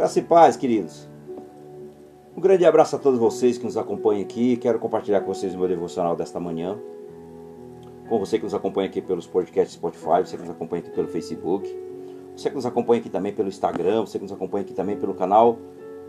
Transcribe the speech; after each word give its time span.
Graça 0.00 0.18
e 0.18 0.22
paz, 0.22 0.56
queridos. 0.56 1.06
Um 2.34 2.40
grande 2.40 2.64
abraço 2.64 2.96
a 2.96 2.98
todos 2.98 3.20
vocês 3.20 3.58
que 3.58 3.64
nos 3.66 3.76
acompanham 3.76 4.22
aqui. 4.22 4.56
Quero 4.56 4.78
compartilhar 4.78 5.20
com 5.20 5.26
vocês 5.26 5.54
o 5.54 5.58
meu 5.58 5.68
devocional 5.68 6.16
desta 6.16 6.40
manhã. 6.40 6.78
Com 8.08 8.18
você 8.18 8.38
que 8.38 8.44
nos 8.44 8.54
acompanha 8.54 8.88
aqui 8.88 9.02
pelos 9.02 9.26
podcasts 9.26 9.74
Spotify, 9.74 10.24
você 10.24 10.38
que 10.38 10.42
nos 10.42 10.52
acompanha 10.52 10.82
aqui 10.82 10.90
pelo 10.90 11.06
Facebook, 11.06 11.68
você 12.34 12.48
que 12.48 12.56
nos 12.56 12.64
acompanha 12.64 12.98
aqui 12.98 13.10
também 13.10 13.34
pelo 13.34 13.50
Instagram, 13.50 14.00
você 14.00 14.18
que 14.18 14.22
nos 14.22 14.32
acompanha 14.32 14.64
aqui 14.64 14.72
também 14.72 14.96
pelo 14.96 15.12
canal 15.12 15.58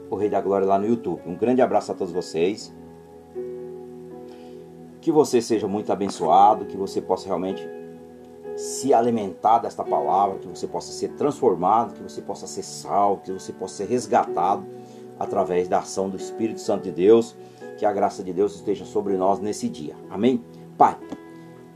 O 0.09 0.15
Rei 0.15 0.29
da 0.29 0.39
Glória 0.39 0.65
lá 0.65 0.79
no 0.79 0.87
YouTube. 0.87 1.21
Um 1.26 1.35
grande 1.35 1.62
abraço 1.62 1.91
a 1.91 1.93
todos 1.93 2.13
vocês. 2.13 2.73
Que 5.01 5.12
você 5.12 5.41
seja 5.41 5.67
muito 5.67 5.91
abençoado, 5.91 6.63
que 6.63 6.77
você 6.77 7.01
possa 7.01 7.27
realmente 7.27 7.67
se 8.61 8.93
alimentar 8.93 9.57
desta 9.57 9.83
palavra, 9.83 10.38
que 10.38 10.47
você 10.47 10.67
possa 10.67 10.91
ser 10.91 11.09
transformado, 11.13 11.95
que 11.95 12.03
você 12.03 12.21
possa 12.21 12.45
ser 12.45 12.61
salvo, 12.61 13.23
que 13.23 13.31
você 13.31 13.51
possa 13.51 13.77
ser 13.77 13.85
resgatado 13.85 14.63
através 15.20 15.67
da 15.67 15.79
ação 15.79 16.07
do 16.07 16.15
Espírito 16.15 16.61
Santo 16.61 16.84
de 16.84 16.91
Deus. 16.91 17.35
Que 17.79 17.87
a 17.87 17.91
graça 17.91 18.23
de 18.23 18.31
Deus 18.31 18.53
esteja 18.53 18.85
sobre 18.85 19.17
nós 19.17 19.39
nesse 19.39 19.67
dia. 19.67 19.95
Amém? 20.11 20.45
Pai, 20.77 20.95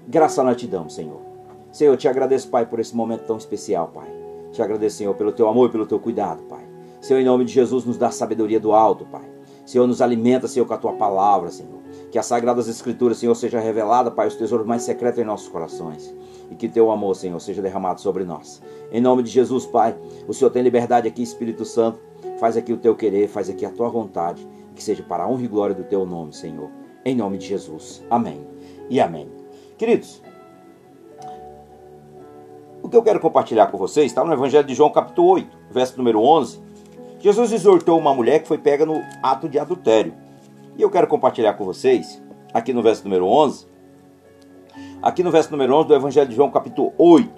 graça 0.08 0.44
nós 0.44 0.58
te 0.58 0.68
damos, 0.68 0.94
Senhor. 0.94 1.20
Senhor, 1.72 1.94
eu 1.94 1.98
te 1.98 2.08
agradeço, 2.08 2.50
Pai, 2.50 2.68
por 2.68 2.80
esse 2.80 2.96
momento 2.96 3.26
tão 3.26 3.38
especial, 3.38 3.88
Pai. 3.88 4.08
Te 4.52 4.62
agradeço, 4.62 4.98
Senhor, 4.98 5.16
pelo 5.16 5.32
teu 5.32 5.50
amor 5.50 5.70
e 5.70 5.72
pelo 5.72 5.88
teu 5.88 6.00
cuidado, 6.00 6.44
Pai. 6.44 6.64
Senhor, 7.02 7.20
em 7.20 7.26
nome 7.26 7.46
de 7.46 7.52
Jesus, 7.52 7.84
nos 7.84 7.98
dá 7.98 8.12
sabedoria 8.12 8.60
do 8.60 8.72
alto, 8.72 9.06
Pai. 9.06 9.35
Senhor, 9.66 9.88
nos 9.88 10.02
alimenta, 10.02 10.48
Senhor, 10.48 10.66
com 10.66 10.74
a 10.74 10.78
tua 10.78 10.94
palavra, 10.94 11.50
Senhor. 11.50 11.80
Que 12.12 12.20
as 12.20 12.26
sagradas 12.28 12.68
escrituras, 12.68 13.18
Senhor, 13.18 13.34
seja 13.36 13.60
revelada, 13.60 14.12
Pai, 14.12 14.28
os 14.28 14.36
tesouros 14.36 14.66
mais 14.66 14.84
secretos 14.84 15.20
em 15.20 15.26
nossos 15.26 15.48
corações. 15.48 16.16
E 16.52 16.56
que 16.56 16.70
teu 16.70 16.92
amor, 16.92 17.16
Senhor, 17.16 17.40
seja 17.40 17.62
derramado 17.62 18.00
sobre 18.00 18.24
nós. 18.24 18.62
Em 18.92 19.02
nome 19.02 19.24
de 19.24 19.32
Jesus, 19.32 19.66
Pai, 19.66 19.98
o 20.28 20.34
Senhor 20.34 20.52
tem 20.52 20.62
liberdade 20.62 21.08
aqui, 21.08 21.24
Espírito 21.24 21.66
Santo. 21.66 22.00
Faz 22.40 22.56
aqui 22.56 22.72
o 22.72 22.78
teu 22.78 22.96
querer, 22.96 23.28
faz 23.28 23.50
aqui 23.50 23.66
a 23.66 23.72
tua 23.72 23.90
vontade. 23.90 24.48
Que 24.76 24.84
seja 24.84 25.02
para 25.02 25.24
a 25.24 25.28
honra 25.28 25.44
e 25.44 25.48
glória 25.48 25.76
do 25.76 25.84
teu 25.84 26.06
nome, 26.06 26.34
Senhor. 26.34 26.70
Em 27.04 27.16
nome 27.16 27.38
de 27.38 27.48
Jesus. 27.48 28.04
Amém. 28.10 28.46
E 28.90 29.00
amém. 29.00 29.30
Queridos, 29.78 30.22
o 32.82 32.88
que 32.88 32.96
eu 32.96 33.02
quero 33.02 33.20
compartilhar 33.20 33.68
com 33.68 33.78
vocês 33.80 34.06
está 34.06 34.24
no 34.24 34.32
Evangelho 34.32 34.68
de 34.68 34.76
João, 34.76 34.92
capítulo 34.92 35.30
8, 35.30 35.58
verso 35.72 35.98
número 35.98 36.22
11. 36.22 36.62
Jesus 37.26 37.52
exortou 37.52 37.98
uma 37.98 38.14
mulher 38.14 38.44
que 38.44 38.48
foi 38.48 38.60
pega 38.60 38.86
no 38.86 39.02
ato 39.24 39.50
de 39.50 39.58
adultério. 39.58 40.14
E 40.78 40.82
eu 40.84 40.92
quero 40.92 41.08
compartilhar 41.08 41.56
com 41.56 41.66
vocês, 41.66 42.22
aqui 42.54 42.72
no 42.72 42.84
verso 42.84 43.04
número 43.04 43.26
11, 43.26 43.66
aqui 45.02 45.24
no 45.24 45.32
verso 45.32 45.50
número 45.50 45.74
11 45.74 45.88
do 45.88 45.96
Evangelho 45.96 46.30
de 46.30 46.36
João, 46.36 46.52
capítulo 46.52 46.94
8, 47.00 47.34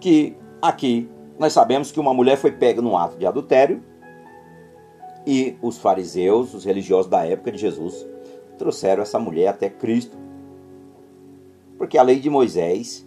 que 0.00 0.34
aqui 0.62 1.06
nós 1.38 1.52
sabemos 1.52 1.92
que 1.92 2.00
uma 2.00 2.14
mulher 2.14 2.38
foi 2.38 2.50
pega 2.50 2.80
no 2.80 2.96
ato 2.96 3.18
de 3.18 3.26
adultério 3.26 3.82
e 5.26 5.54
os 5.60 5.76
fariseus, 5.76 6.54
os 6.54 6.64
religiosos 6.64 7.10
da 7.10 7.26
época 7.26 7.52
de 7.52 7.58
Jesus, 7.58 8.06
trouxeram 8.56 9.02
essa 9.02 9.18
mulher 9.18 9.48
até 9.48 9.68
Cristo. 9.68 10.16
Porque 11.76 11.98
a 11.98 12.02
lei 12.02 12.20
de 12.20 12.30
Moisés, 12.30 13.06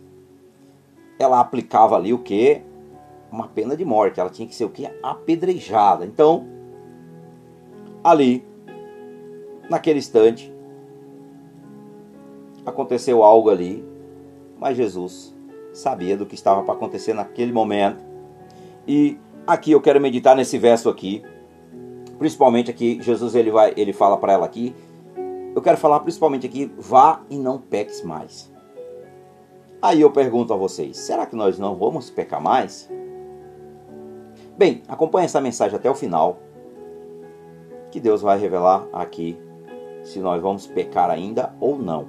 ela 1.18 1.40
aplicava 1.40 1.96
ali 1.96 2.14
o 2.14 2.20
que? 2.20 2.62
Uma 3.32 3.48
pena 3.48 3.76
de 3.76 3.84
morte. 3.84 4.20
Ela 4.20 4.30
tinha 4.30 4.48
que 4.48 4.56
ser 4.56 4.66
o 4.66 4.70
que? 4.70 4.90
Apedrejada. 5.04 6.06
Então, 6.06 6.48
ali, 8.04 8.46
naquele 9.70 10.00
instante, 10.00 10.54
aconteceu 12.66 13.24
algo 13.24 13.50
ali, 13.50 13.84
mas 14.60 14.78
Jesus 14.78 15.36
sabia 15.74 16.18
do 16.18 16.26
que 16.26 16.36
estava 16.36 16.64
para 16.64 16.74
acontecer 16.74 17.14
naquele 17.14 17.52
momento. 17.52 18.04
E 18.88 19.18
aqui 19.46 19.72
eu 19.72 19.82
quero 19.82 20.02
meditar 20.02 20.36
nesse 20.36 20.58
verso 20.58 20.90
aqui, 20.90 21.24
principalmente 22.18 22.72
aqui 22.72 23.00
Jesus 23.02 23.36
ele 23.36 23.52
vai, 23.52 23.74
ele 23.78 23.94
fala 23.94 24.18
para 24.18 24.34
ela 24.34 24.46
aqui. 24.46 24.76
Eu 25.56 25.62
quero 25.62 25.78
falar 25.78 26.00
principalmente 26.02 26.46
aqui, 26.46 26.72
vá 26.78 27.22
e 27.30 27.38
não 27.38 27.58
peques 27.58 28.04
mais. 28.04 28.52
Aí 29.82 30.02
eu 30.02 30.12
pergunto 30.12 30.54
a 30.54 30.58
vocês, 30.58 30.98
será 30.98 31.26
que 31.26 31.36
nós 31.36 31.60
não 31.60 31.76
vamos 31.76 32.10
pecar 32.10 32.42
mais? 32.42 32.90
Bem, 34.58 34.82
acompanhe 34.88 35.26
essa 35.26 35.40
mensagem 35.40 35.76
até 35.76 35.88
o 35.88 35.94
final, 35.94 36.40
que 37.92 38.00
Deus 38.00 38.24
vai 38.24 38.40
revelar 38.40 38.88
aqui 38.92 39.38
se 40.02 40.20
nós 40.20 40.42
vamos 40.42 40.66
pecar 40.66 41.12
ainda 41.12 41.54
ou 41.60 41.78
não. 41.78 42.08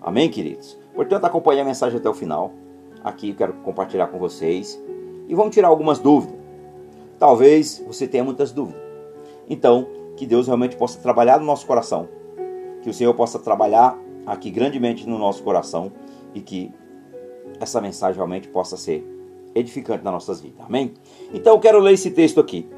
Amém, 0.00 0.30
queridos? 0.30 0.78
Portanto, 0.94 1.26
acompanhe 1.26 1.60
a 1.60 1.64
mensagem 1.64 1.98
até 1.98 2.08
o 2.08 2.14
final. 2.14 2.52
Aqui 3.04 3.34
quero 3.34 3.52
compartilhar 3.52 4.06
com 4.06 4.18
vocês 4.18 4.82
e 5.28 5.34
vamos 5.34 5.54
tirar 5.54 5.68
algumas 5.68 5.98
dúvidas. 5.98 6.38
Talvez 7.18 7.84
você 7.86 8.08
tenha 8.08 8.24
muitas 8.24 8.50
dúvidas. 8.50 8.80
Então, 9.46 9.86
que 10.16 10.24
Deus 10.24 10.46
realmente 10.46 10.76
possa 10.76 10.98
trabalhar 11.00 11.38
no 11.38 11.44
nosso 11.44 11.66
coração. 11.66 12.08
Que 12.80 12.88
o 12.88 12.94
Senhor 12.94 13.12
possa 13.12 13.38
trabalhar 13.38 13.98
aqui 14.24 14.50
grandemente 14.50 15.06
no 15.06 15.18
nosso 15.18 15.42
coração 15.42 15.92
e 16.34 16.40
que 16.40 16.72
essa 17.60 17.78
mensagem 17.78 18.16
realmente 18.16 18.48
possa 18.48 18.78
ser 18.78 19.06
edificante 19.54 20.04
nas 20.04 20.12
nossas 20.12 20.40
vidas. 20.40 20.64
Amém? 20.64 20.92
Então 21.32 21.54
eu 21.54 21.60
quero 21.60 21.78
ler 21.78 21.94
esse 21.94 22.10
texto 22.10 22.40
aqui. 22.40 22.68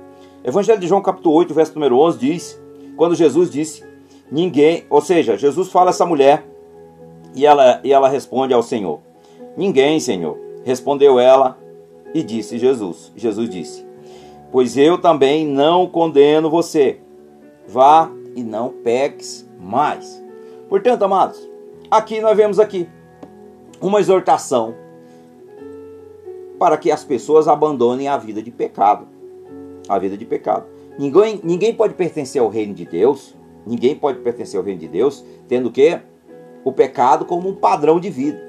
Evangelho 0.44 0.80
de 0.80 0.86
João, 0.86 1.00
capítulo 1.00 1.34
8, 1.36 1.54
verso 1.54 1.74
número 1.74 1.98
11 1.98 2.18
diz: 2.18 2.62
Quando 2.96 3.14
Jesus 3.14 3.50
disse, 3.50 3.84
ninguém, 4.30 4.84
ou 4.90 5.00
seja, 5.00 5.36
Jesus 5.36 5.70
fala 5.70 5.90
a 5.90 5.92
essa 5.92 6.06
mulher 6.06 6.44
e 7.34 7.46
ela, 7.46 7.80
e 7.84 7.92
ela 7.92 8.08
responde 8.08 8.52
ao 8.52 8.62
Senhor: 8.62 9.00
Ninguém, 9.56 10.00
Senhor. 10.00 10.38
Respondeu 10.64 11.18
ela 11.18 11.58
e 12.14 12.22
disse 12.22 12.58
Jesus. 12.58 13.12
Jesus 13.16 13.48
disse: 13.48 13.86
Pois 14.50 14.76
eu 14.76 14.98
também 14.98 15.46
não 15.46 15.86
condeno 15.86 16.50
você. 16.50 17.00
Vá 17.66 18.10
e 18.34 18.42
não 18.42 18.70
peques 18.70 19.48
mais. 19.58 20.22
Portanto, 20.68 21.04
amados, 21.04 21.48
aqui 21.90 22.20
nós 22.20 22.36
vemos 22.36 22.58
aqui 22.58 22.88
uma 23.80 24.00
exortação 24.00 24.74
para 26.62 26.76
que 26.76 26.92
as 26.92 27.02
pessoas 27.02 27.48
abandonem 27.48 28.06
a 28.06 28.16
vida 28.16 28.40
de 28.40 28.52
pecado. 28.52 29.08
A 29.88 29.98
vida 29.98 30.16
de 30.16 30.24
pecado. 30.24 30.64
Ninguém, 30.96 31.40
ninguém 31.42 31.74
pode 31.74 31.94
pertencer 31.94 32.40
ao 32.40 32.48
reino 32.48 32.72
de 32.72 32.86
Deus. 32.86 33.34
Ninguém 33.66 33.96
pode 33.96 34.20
pertencer 34.20 34.60
ao 34.60 34.64
reino 34.64 34.78
de 34.78 34.86
Deus 34.86 35.24
tendo 35.48 35.72
que 35.72 35.98
o 36.62 36.72
pecado 36.72 37.24
como 37.24 37.48
um 37.48 37.56
padrão 37.56 37.98
de 37.98 38.08
vida. 38.10 38.40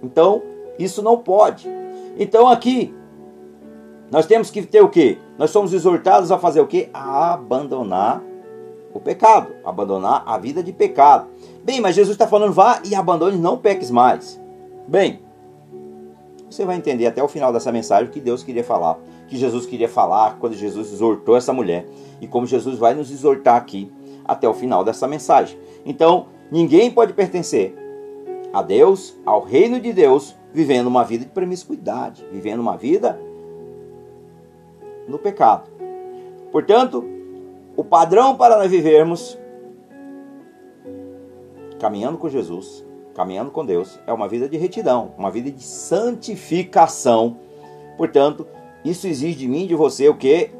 Então, 0.00 0.44
isso 0.78 1.02
não 1.02 1.18
pode. 1.18 1.68
Então 2.16 2.46
aqui 2.46 2.94
nós 4.12 4.26
temos 4.26 4.48
que 4.48 4.62
ter 4.62 4.80
o 4.80 4.88
que? 4.88 5.18
Nós 5.36 5.50
somos 5.50 5.72
exortados 5.72 6.30
a 6.30 6.38
fazer 6.38 6.60
o 6.60 6.68
que? 6.68 6.88
A 6.94 7.34
abandonar 7.34 8.22
o 8.94 9.00
pecado, 9.00 9.52
abandonar 9.64 10.22
a 10.24 10.38
vida 10.38 10.62
de 10.62 10.72
pecado. 10.72 11.26
Bem, 11.64 11.80
mas 11.80 11.96
Jesus 11.96 12.14
está 12.14 12.28
falando, 12.28 12.52
vá 12.52 12.80
e 12.84 12.94
abandone, 12.94 13.36
não 13.36 13.58
peques 13.58 13.90
mais. 13.90 14.40
Bem, 14.86 15.25
você 16.48 16.64
vai 16.64 16.76
entender 16.76 17.06
até 17.06 17.22
o 17.22 17.28
final 17.28 17.52
dessa 17.52 17.72
mensagem 17.72 18.06
o 18.06 18.10
que 18.10 18.20
Deus 18.20 18.42
queria 18.42 18.64
falar, 18.64 18.98
que 19.26 19.36
Jesus 19.36 19.66
queria 19.66 19.88
falar 19.88 20.38
quando 20.38 20.54
Jesus 20.54 20.92
exortou 20.92 21.36
essa 21.36 21.52
mulher 21.52 21.86
e 22.20 22.26
como 22.26 22.46
Jesus 22.46 22.78
vai 22.78 22.94
nos 22.94 23.10
exortar 23.10 23.56
aqui 23.56 23.92
até 24.24 24.48
o 24.48 24.54
final 24.54 24.84
dessa 24.84 25.08
mensagem. 25.08 25.58
Então, 25.84 26.26
ninguém 26.50 26.90
pode 26.90 27.12
pertencer 27.12 27.74
a 28.52 28.62
Deus, 28.62 29.16
ao 29.26 29.42
reino 29.42 29.80
de 29.80 29.92
Deus, 29.92 30.34
vivendo 30.52 30.86
uma 30.86 31.04
vida 31.04 31.24
de 31.24 31.30
promiscuidade, 31.30 32.24
vivendo 32.32 32.60
uma 32.60 32.76
vida 32.76 33.20
no 35.08 35.18
pecado. 35.18 35.68
Portanto, 36.50 37.04
o 37.76 37.84
padrão 37.84 38.36
para 38.36 38.56
nós 38.56 38.70
vivermos 38.70 39.38
caminhando 41.78 42.16
com 42.16 42.28
Jesus, 42.28 42.85
caminhando 43.16 43.50
com 43.50 43.64
Deus, 43.64 43.98
é 44.06 44.12
uma 44.12 44.28
vida 44.28 44.46
de 44.46 44.58
retidão, 44.58 45.14
uma 45.16 45.30
vida 45.30 45.50
de 45.50 45.62
santificação. 45.62 47.38
Portanto, 47.96 48.46
isso 48.84 49.06
exige 49.06 49.38
de 49.38 49.48
mim 49.48 49.64
e 49.64 49.68
de 49.68 49.74
você 49.74 50.06
o 50.06 50.14
que? 50.14 50.50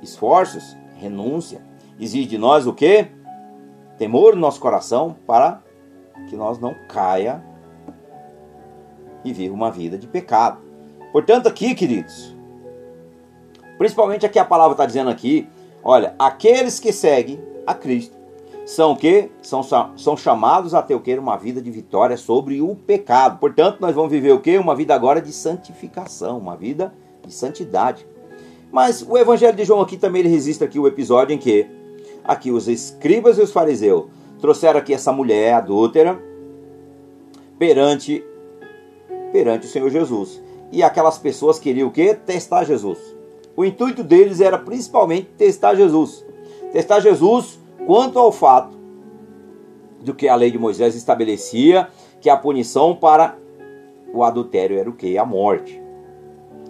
Esforços, 0.00 0.76
renúncia. 0.94 1.60
Exige 1.98 2.28
de 2.28 2.38
nós 2.38 2.68
o 2.68 2.72
que? 2.72 3.08
Temor 3.98 4.36
no 4.36 4.40
nosso 4.40 4.60
coração 4.60 5.16
para 5.26 5.60
que 6.28 6.36
nós 6.36 6.60
não 6.60 6.72
caia 6.88 7.44
e 9.24 9.32
viva 9.32 9.52
uma 9.52 9.72
vida 9.72 9.98
de 9.98 10.06
pecado. 10.06 10.60
Portanto, 11.10 11.48
aqui, 11.48 11.74
queridos, 11.74 12.36
principalmente 13.76 14.24
aqui 14.24 14.38
a 14.38 14.44
palavra 14.44 14.74
está 14.74 14.86
dizendo 14.86 15.10
aqui, 15.10 15.48
olha, 15.82 16.14
aqueles 16.16 16.78
que 16.78 16.92
seguem 16.92 17.42
a 17.66 17.74
Cristo 17.74 18.21
são 18.72 18.92
o 18.92 18.96
que? 18.96 19.30
São, 19.42 19.62
são 19.96 20.16
chamados 20.16 20.72
a 20.74 20.80
ter 20.80 20.94
o 20.94 21.00
que? 21.00 21.14
Uma 21.18 21.36
vida 21.36 21.60
de 21.60 21.70
vitória 21.70 22.16
sobre 22.16 22.62
o 22.62 22.74
pecado. 22.74 23.38
Portanto, 23.38 23.78
nós 23.80 23.94
vamos 23.94 24.10
viver 24.10 24.32
o 24.32 24.40
que? 24.40 24.56
Uma 24.56 24.74
vida 24.74 24.94
agora 24.94 25.20
de 25.20 25.30
santificação, 25.30 26.38
uma 26.38 26.56
vida 26.56 26.94
de 27.26 27.34
santidade. 27.34 28.06
Mas 28.72 29.02
o 29.06 29.18
Evangelho 29.18 29.54
de 29.54 29.64
João 29.64 29.82
aqui 29.82 29.98
também 29.98 30.20
ele 30.20 30.30
resiste 30.30 30.64
aqui 30.64 30.78
o 30.78 30.86
episódio 30.86 31.34
em 31.34 31.38
que 31.38 31.66
aqui 32.24 32.50
os 32.50 32.66
escribas 32.66 33.36
e 33.36 33.42
os 33.42 33.52
fariseus 33.52 34.06
trouxeram 34.40 34.80
aqui 34.80 34.94
essa 34.94 35.12
mulher 35.12 35.52
adúltera 35.52 36.18
perante 37.58 38.24
perante 39.30 39.66
o 39.66 39.70
Senhor 39.70 39.90
Jesus. 39.90 40.42
E 40.72 40.82
aquelas 40.82 41.18
pessoas 41.18 41.58
queriam 41.58 41.88
o 41.88 41.92
quê? 41.92 42.14
Testar 42.14 42.64
Jesus. 42.64 42.98
O 43.54 43.66
intuito 43.66 44.02
deles 44.02 44.40
era 44.40 44.56
principalmente 44.56 45.28
testar 45.36 45.74
Jesus. 45.74 46.24
Testar 46.72 47.00
Jesus 47.00 47.60
quanto 47.86 48.18
ao 48.18 48.32
fato 48.32 48.76
do 50.00 50.14
que 50.14 50.28
a 50.28 50.34
lei 50.34 50.50
de 50.50 50.58
Moisés 50.58 50.94
estabelecia, 50.94 51.88
que 52.20 52.28
a 52.28 52.36
punição 52.36 52.94
para 52.94 53.36
o 54.12 54.22
adultério 54.22 54.78
era 54.78 54.88
o 54.88 54.92
que? 54.92 55.16
A 55.16 55.24
morte. 55.24 55.80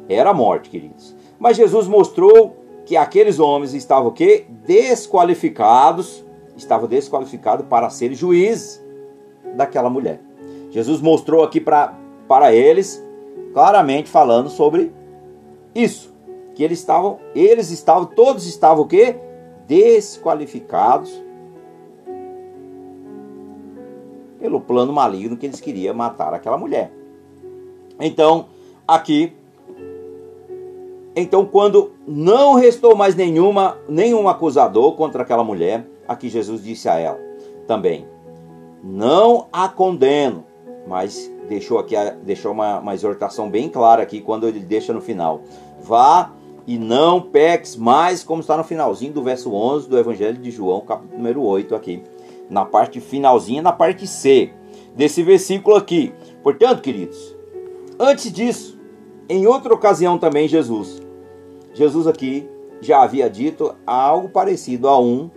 Era 0.09 0.31
a 0.31 0.35
morte, 0.35 0.70
queridos. 0.70 1.14
Mas 1.38 1.56
Jesus 1.56 1.87
mostrou 1.87 2.56
que 2.85 2.97
aqueles 2.97 3.38
homens 3.38 3.75
estavam 3.75 4.09
o 4.09 4.12
quê? 4.12 4.44
Desqualificados, 4.67 6.25
estavam 6.56 6.88
desqualificados 6.88 7.67
para 7.67 7.88
ser 7.91 8.15
juízes 8.15 8.82
daquela 9.56 9.91
mulher. 9.91 10.20
Jesus 10.70 11.00
mostrou 11.00 11.43
aqui 11.43 11.61
pra, 11.61 11.94
para 12.29 12.55
eles, 12.55 13.03
claramente 13.53 14.08
falando 14.08 14.49
sobre 14.49 14.93
isso. 15.75 16.12
Que 16.55 16.62
eles 16.62 16.79
estavam, 16.79 17.19
eles 17.35 17.70
estavam, 17.70 18.05
todos 18.05 18.47
estavam 18.47 18.85
o 18.85 18.87
quê? 18.87 19.17
Desqualificados 19.67 21.23
pelo 24.38 24.61
plano 24.61 24.93
maligno 24.93 25.37
que 25.37 25.47
eles 25.47 25.61
queriam 25.61 25.94
matar 25.94 26.35
aquela 26.35 26.59
mulher. 26.59 26.93
Então, 28.00 28.47
aqui 28.87 29.32
então, 31.14 31.44
quando 31.44 31.93
não 32.06 32.55
restou 32.55 32.97
mais 32.97 33.14
nenhuma, 33.14 33.76
nenhum 33.87 34.29
acusador 34.29 34.94
contra 34.94 35.23
aquela 35.23 35.44
mulher, 35.44 35.87
aqui 36.08 36.29
Jesus 36.29 36.65
disse 36.65 36.88
a 36.88 36.99
ela 36.99 37.20
também: 37.67 38.06
Não 38.82 39.47
a 39.53 39.69
condeno, 39.69 40.44
mas 40.87 41.31
deixou 41.49 41.79
aqui 41.79 41.94
deixou 42.25 42.53
uma, 42.53 42.79
uma 42.79 42.94
exortação 42.94 43.50
bem 43.50 43.69
clara 43.69 44.03
aqui 44.03 44.20
quando 44.23 44.49
ele 44.49 44.61
deixa 44.61 44.93
no 44.93 45.03
final: 45.03 45.43
Vá 45.82 46.32
e 46.67 46.79
não 46.79 47.20
peques 47.20 47.76
mais, 47.76 48.23
como 48.23 48.41
está 48.41 48.56
no 48.56 48.64
finalzinho 48.64 49.12
do 49.12 49.23
verso 49.23 49.53
11 49.53 49.88
do 49.88 49.99
Evangelho 49.99 50.38
de 50.38 50.50
João, 50.50 50.81
capítulo 50.81 51.17
número 51.17 51.43
8 51.43 51.75
aqui, 51.75 52.03
na 52.49 52.64
parte 52.64 53.00
finalzinha, 53.00 53.62
na 53.62 53.73
parte 53.73 54.06
C 54.06 54.50
desse 54.94 55.23
versículo 55.23 55.76
aqui. 55.76 56.12
Portanto, 56.43 56.82
queridos, 56.82 57.37
antes 57.99 58.31
disso, 58.32 58.79
em 59.29 59.47
outra 59.47 59.73
ocasião 59.73 60.19
também 60.19 60.47
Jesus 60.47 61.03
Jesus 61.75 62.06
aqui 62.06 62.47
já 62.81 63.03
havia 63.03 63.31
dito 63.31 63.75
algo 63.87 64.29
parecido 64.29 64.88
a 64.88 65.00
um 65.00 65.31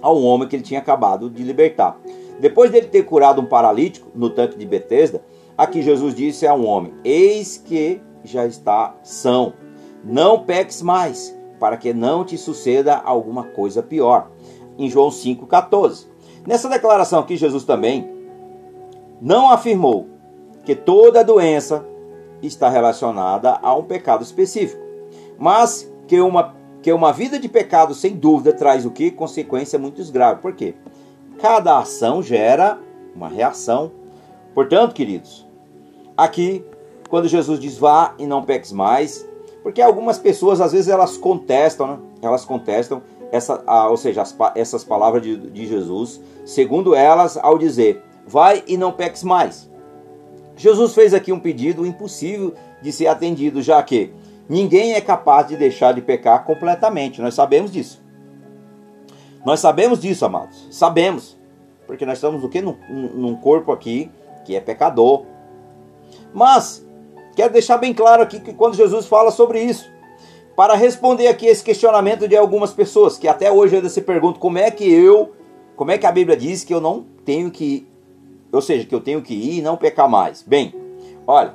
a 0.00 0.10
um 0.10 0.24
homem 0.24 0.48
que 0.48 0.56
ele 0.56 0.62
tinha 0.62 0.80
acabado 0.80 1.30
de 1.30 1.42
libertar. 1.44 2.00
Depois 2.40 2.70
dele 2.70 2.88
ter 2.88 3.04
curado 3.04 3.40
um 3.40 3.46
paralítico 3.46 4.10
no 4.14 4.30
tanque 4.30 4.58
de 4.58 4.66
Betesda, 4.66 5.22
aqui 5.56 5.80
Jesus 5.80 6.14
disse 6.14 6.46
a 6.46 6.54
um 6.54 6.66
homem: 6.66 6.92
Eis 7.04 7.56
que 7.56 8.00
já 8.24 8.46
está 8.46 8.96
são. 9.02 9.52
Não 10.04 10.44
peques 10.44 10.82
mais, 10.82 11.36
para 11.58 11.76
que 11.76 11.92
não 11.92 12.24
te 12.24 12.36
suceda 12.36 12.96
alguma 12.96 13.44
coisa 13.44 13.82
pior. 13.82 14.30
Em 14.78 14.88
João 14.88 15.08
5,14. 15.08 16.06
Nessa 16.46 16.68
declaração 16.68 17.20
aqui, 17.20 17.36
Jesus 17.36 17.64
também 17.64 18.10
não 19.20 19.50
afirmou 19.50 20.08
que 20.64 20.74
toda 20.74 21.22
doença 21.22 21.86
está 22.42 22.68
relacionada 22.68 23.58
a 23.62 23.74
um 23.74 23.84
pecado 23.84 24.22
específico 24.22 24.82
mas 25.42 25.92
que 26.06 26.20
uma, 26.20 26.54
que 26.80 26.92
uma 26.92 27.12
vida 27.12 27.36
de 27.36 27.48
pecado, 27.48 27.94
sem 27.94 28.14
dúvida, 28.14 28.52
traz 28.52 28.86
o 28.86 28.92
que? 28.92 29.10
Consequência 29.10 29.76
muito 29.76 30.00
grave. 30.12 30.40
Por 30.40 30.54
quê? 30.54 30.76
Cada 31.40 31.78
ação 31.78 32.22
gera 32.22 32.78
uma 33.12 33.28
reação. 33.28 33.90
Portanto, 34.54 34.94
queridos, 34.94 35.44
aqui, 36.16 36.64
quando 37.10 37.26
Jesus 37.26 37.58
diz 37.58 37.76
vá 37.76 38.14
e 38.18 38.24
não 38.24 38.44
peques 38.44 38.70
mais, 38.70 39.28
porque 39.62 39.80
algumas 39.80 40.18
pessoas, 40.18 40.60
às 40.60 40.72
vezes, 40.72 40.88
elas 40.88 41.16
contestam, 41.16 41.86
né? 41.86 41.98
elas 42.22 42.44
contestam, 42.44 43.02
essa, 43.30 43.62
a, 43.66 43.88
ou 43.88 43.96
seja, 43.96 44.22
as, 44.22 44.36
essas 44.54 44.84
palavras 44.84 45.22
de, 45.22 45.36
de 45.36 45.66
Jesus, 45.66 46.20
segundo 46.44 46.94
elas, 46.94 47.36
ao 47.36 47.56
dizer 47.58 48.02
vai 48.26 48.62
e 48.66 48.76
não 48.76 48.92
peques 48.92 49.24
mais. 49.24 49.70
Jesus 50.56 50.94
fez 50.94 51.12
aqui 51.14 51.32
um 51.32 51.40
pedido 51.40 51.84
impossível 51.86 52.54
de 52.80 52.92
ser 52.92 53.06
atendido, 53.06 53.62
já 53.62 53.82
que 53.82 54.12
Ninguém 54.48 54.92
é 54.92 55.00
capaz 55.00 55.48
de 55.48 55.56
deixar 55.56 55.94
de 55.94 56.02
pecar 56.02 56.44
completamente. 56.44 57.22
Nós 57.22 57.34
sabemos 57.34 57.70
disso. 57.70 58.02
Nós 59.46 59.60
sabemos 59.60 59.98
disso, 59.98 60.26
amados. 60.26 60.68
Sabemos. 60.70 61.38
Porque 61.86 62.04
nós 62.04 62.18
estamos 62.18 62.44
o 62.44 62.48
que? 62.48 62.60
Num, 62.60 62.76
num 62.90 63.34
corpo 63.34 63.72
aqui 63.72 64.10
que 64.44 64.54
é 64.54 64.60
pecador. 64.60 65.24
Mas, 66.34 66.86
quero 67.34 67.52
deixar 67.52 67.78
bem 67.78 67.92
claro 67.92 68.22
aqui 68.22 68.40
que 68.40 68.52
quando 68.52 68.76
Jesus 68.76 69.06
fala 69.06 69.30
sobre 69.30 69.60
isso, 69.60 69.90
para 70.56 70.74
responder 70.74 71.28
aqui 71.28 71.46
esse 71.46 71.64
questionamento 71.64 72.28
de 72.28 72.36
algumas 72.36 72.72
pessoas 72.72 73.16
que 73.16 73.26
até 73.26 73.50
hoje 73.50 73.76
ainda 73.76 73.88
se 73.88 74.02
perguntam 74.02 74.40
como 74.40 74.58
é 74.58 74.70
que 74.70 74.84
eu, 74.84 75.32
como 75.76 75.90
é 75.90 75.98
que 75.98 76.06
a 76.06 76.12
Bíblia 76.12 76.36
diz 76.36 76.62
que 76.64 76.74
eu 76.74 76.80
não 76.80 77.06
tenho 77.24 77.50
que, 77.50 77.86
ou 78.52 78.60
seja, 78.60 78.86
que 78.86 78.94
eu 78.94 79.00
tenho 79.00 79.22
que 79.22 79.34
ir 79.34 79.58
e 79.58 79.62
não 79.62 79.76
pecar 79.76 80.08
mais. 80.08 80.42
Bem, 80.42 80.74
olha, 81.26 81.54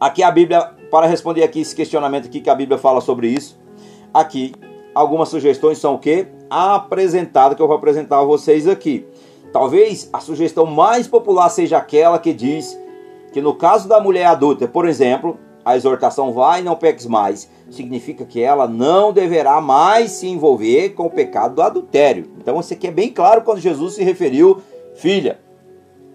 aqui 0.00 0.22
a 0.22 0.30
Bíblia 0.30 0.74
para 0.90 1.06
responder 1.06 1.42
aqui 1.42 1.60
esse 1.60 1.76
questionamento 1.76 2.26
aqui 2.26 2.40
que 2.40 2.48
a 2.48 2.54
Bíblia 2.54 2.78
fala 2.78 3.00
sobre 3.00 3.28
isso, 3.28 3.58
aqui 4.12 4.54
algumas 4.94 5.28
sugestões 5.28 5.78
são 5.78 5.94
o 5.94 5.98
que? 5.98 6.26
Apresentado 6.48 7.54
que 7.54 7.62
eu 7.62 7.66
vou 7.66 7.76
apresentar 7.76 8.20
a 8.20 8.24
vocês 8.24 8.66
aqui. 8.66 9.06
Talvez 9.52 10.08
a 10.12 10.20
sugestão 10.20 10.66
mais 10.66 11.06
popular 11.06 11.48
seja 11.50 11.76
aquela 11.76 12.18
que 12.18 12.32
diz 12.32 12.78
que 13.32 13.40
no 13.40 13.54
caso 13.54 13.88
da 13.88 14.00
mulher 14.00 14.26
adulta, 14.26 14.66
por 14.66 14.88
exemplo, 14.88 15.38
a 15.64 15.76
exortação 15.76 16.32
vai 16.32 16.60
e 16.60 16.64
não 16.64 16.76
peques 16.76 17.06
mais, 17.06 17.50
significa 17.70 18.24
que 18.24 18.40
ela 18.40 18.66
não 18.66 19.12
deverá 19.12 19.60
mais 19.60 20.12
se 20.12 20.26
envolver 20.26 20.90
com 20.90 21.06
o 21.06 21.10
pecado 21.10 21.56
do 21.56 21.62
adultério. 21.62 22.30
Então 22.38 22.58
isso 22.58 22.72
aqui 22.72 22.86
é 22.86 22.90
bem 22.90 23.10
claro 23.10 23.42
quando 23.42 23.60
Jesus 23.60 23.94
se 23.94 24.02
referiu, 24.02 24.62
filha, 24.94 25.38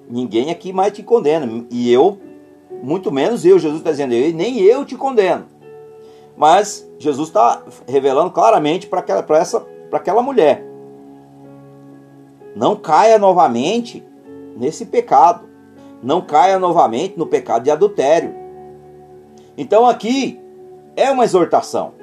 ninguém 0.09 0.49
aqui 0.49 0.73
mais 0.73 0.93
te 0.93 1.03
condena, 1.03 1.65
e 1.69 1.91
eu 1.91 2.17
muito 2.83 3.11
menos 3.11 3.45
eu. 3.45 3.57
Jesus 3.57 3.79
está 3.79 3.91
dizendo, 3.91 4.11
nem 4.35 4.59
eu 4.59 4.83
te 4.83 4.97
condeno. 4.97 5.45
Mas 6.35 6.89
Jesus 6.97 7.29
está 7.29 7.63
revelando 7.87 8.31
claramente 8.31 8.87
para 8.87 8.99
aquela, 8.99 9.25
essa, 9.37 9.65
aquela 9.91 10.21
mulher: 10.21 10.65
não 12.55 12.75
caia 12.75 13.17
novamente 13.17 14.03
nesse 14.57 14.85
pecado, 14.85 15.47
não 16.03 16.21
caia 16.21 16.59
novamente 16.59 17.17
no 17.17 17.25
pecado 17.25 17.63
de 17.63 17.71
adultério. 17.71 18.35
Então 19.57 19.87
aqui 19.87 20.39
é 20.95 21.09
uma 21.09 21.23
exortação. 21.23 21.93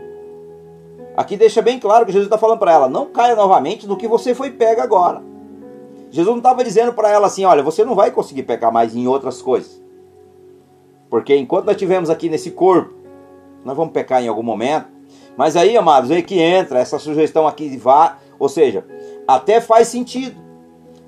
Aqui 1.17 1.37
deixa 1.37 1.61
bem 1.61 1.79
claro 1.79 2.07
que 2.07 2.13
Jesus 2.13 2.27
está 2.27 2.39
falando 2.39 2.59
para 2.59 2.73
ela: 2.73 2.89
não 2.89 3.07
caia 3.07 3.37
novamente 3.37 3.87
no 3.87 3.97
que 3.97 4.09
você 4.09 4.35
foi 4.35 4.51
pega 4.51 4.83
agora. 4.83 5.23
Jesus 6.11 6.33
não 6.33 6.39
estava 6.39 6.65
dizendo 6.65 6.93
para 6.93 7.11
ela 7.11 7.27
assim: 7.27 7.45
olha, 7.45 7.63
você 7.63 7.85
não 7.85 7.95
vai 7.95 8.11
conseguir 8.11 8.45
pecar 8.45 8.73
mais 8.73 8.97
em 8.97 9.07
outras 9.07 9.43
coisas. 9.43 9.81
Porque 11.11 11.37
enquanto 11.37 11.67
nós 11.67 11.75
estivermos 11.75 12.09
aqui 12.09 12.29
nesse 12.29 12.53
corpo, 12.53 12.95
nós 13.65 13.77
vamos 13.77 13.93
pecar 13.93 14.23
em 14.23 14.29
algum 14.29 14.43
momento. 14.43 14.87
Mas 15.37 15.57
aí, 15.57 15.77
amados, 15.77 16.11
aí 16.11 16.23
que 16.23 16.39
entra 16.39 16.79
essa 16.79 16.99
sugestão 16.99 17.47
aqui 17.47 17.77
vá, 17.77 18.19
ou 18.39 18.49
seja, 18.49 18.85
até 19.27 19.61
faz 19.61 19.89
sentido 19.89 20.50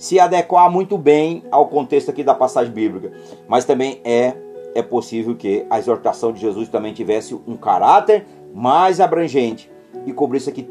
se 0.02 0.18
adequar 0.18 0.68
muito 0.68 0.98
bem 0.98 1.44
ao 1.48 1.68
contexto 1.68 2.10
aqui 2.10 2.24
da 2.24 2.34
passagem 2.34 2.72
bíblica. 2.72 3.12
Mas 3.46 3.64
também 3.64 4.00
é 4.04 4.34
é 4.74 4.82
possível 4.82 5.36
que 5.36 5.66
a 5.68 5.78
exortação 5.78 6.32
de 6.32 6.40
Jesus 6.40 6.66
também 6.66 6.94
tivesse 6.94 7.34
um 7.46 7.56
caráter 7.58 8.26
mais 8.54 9.00
abrangente 9.00 9.70
e 10.06 10.12
cobrisse 10.14 10.48
aqui 10.48 10.66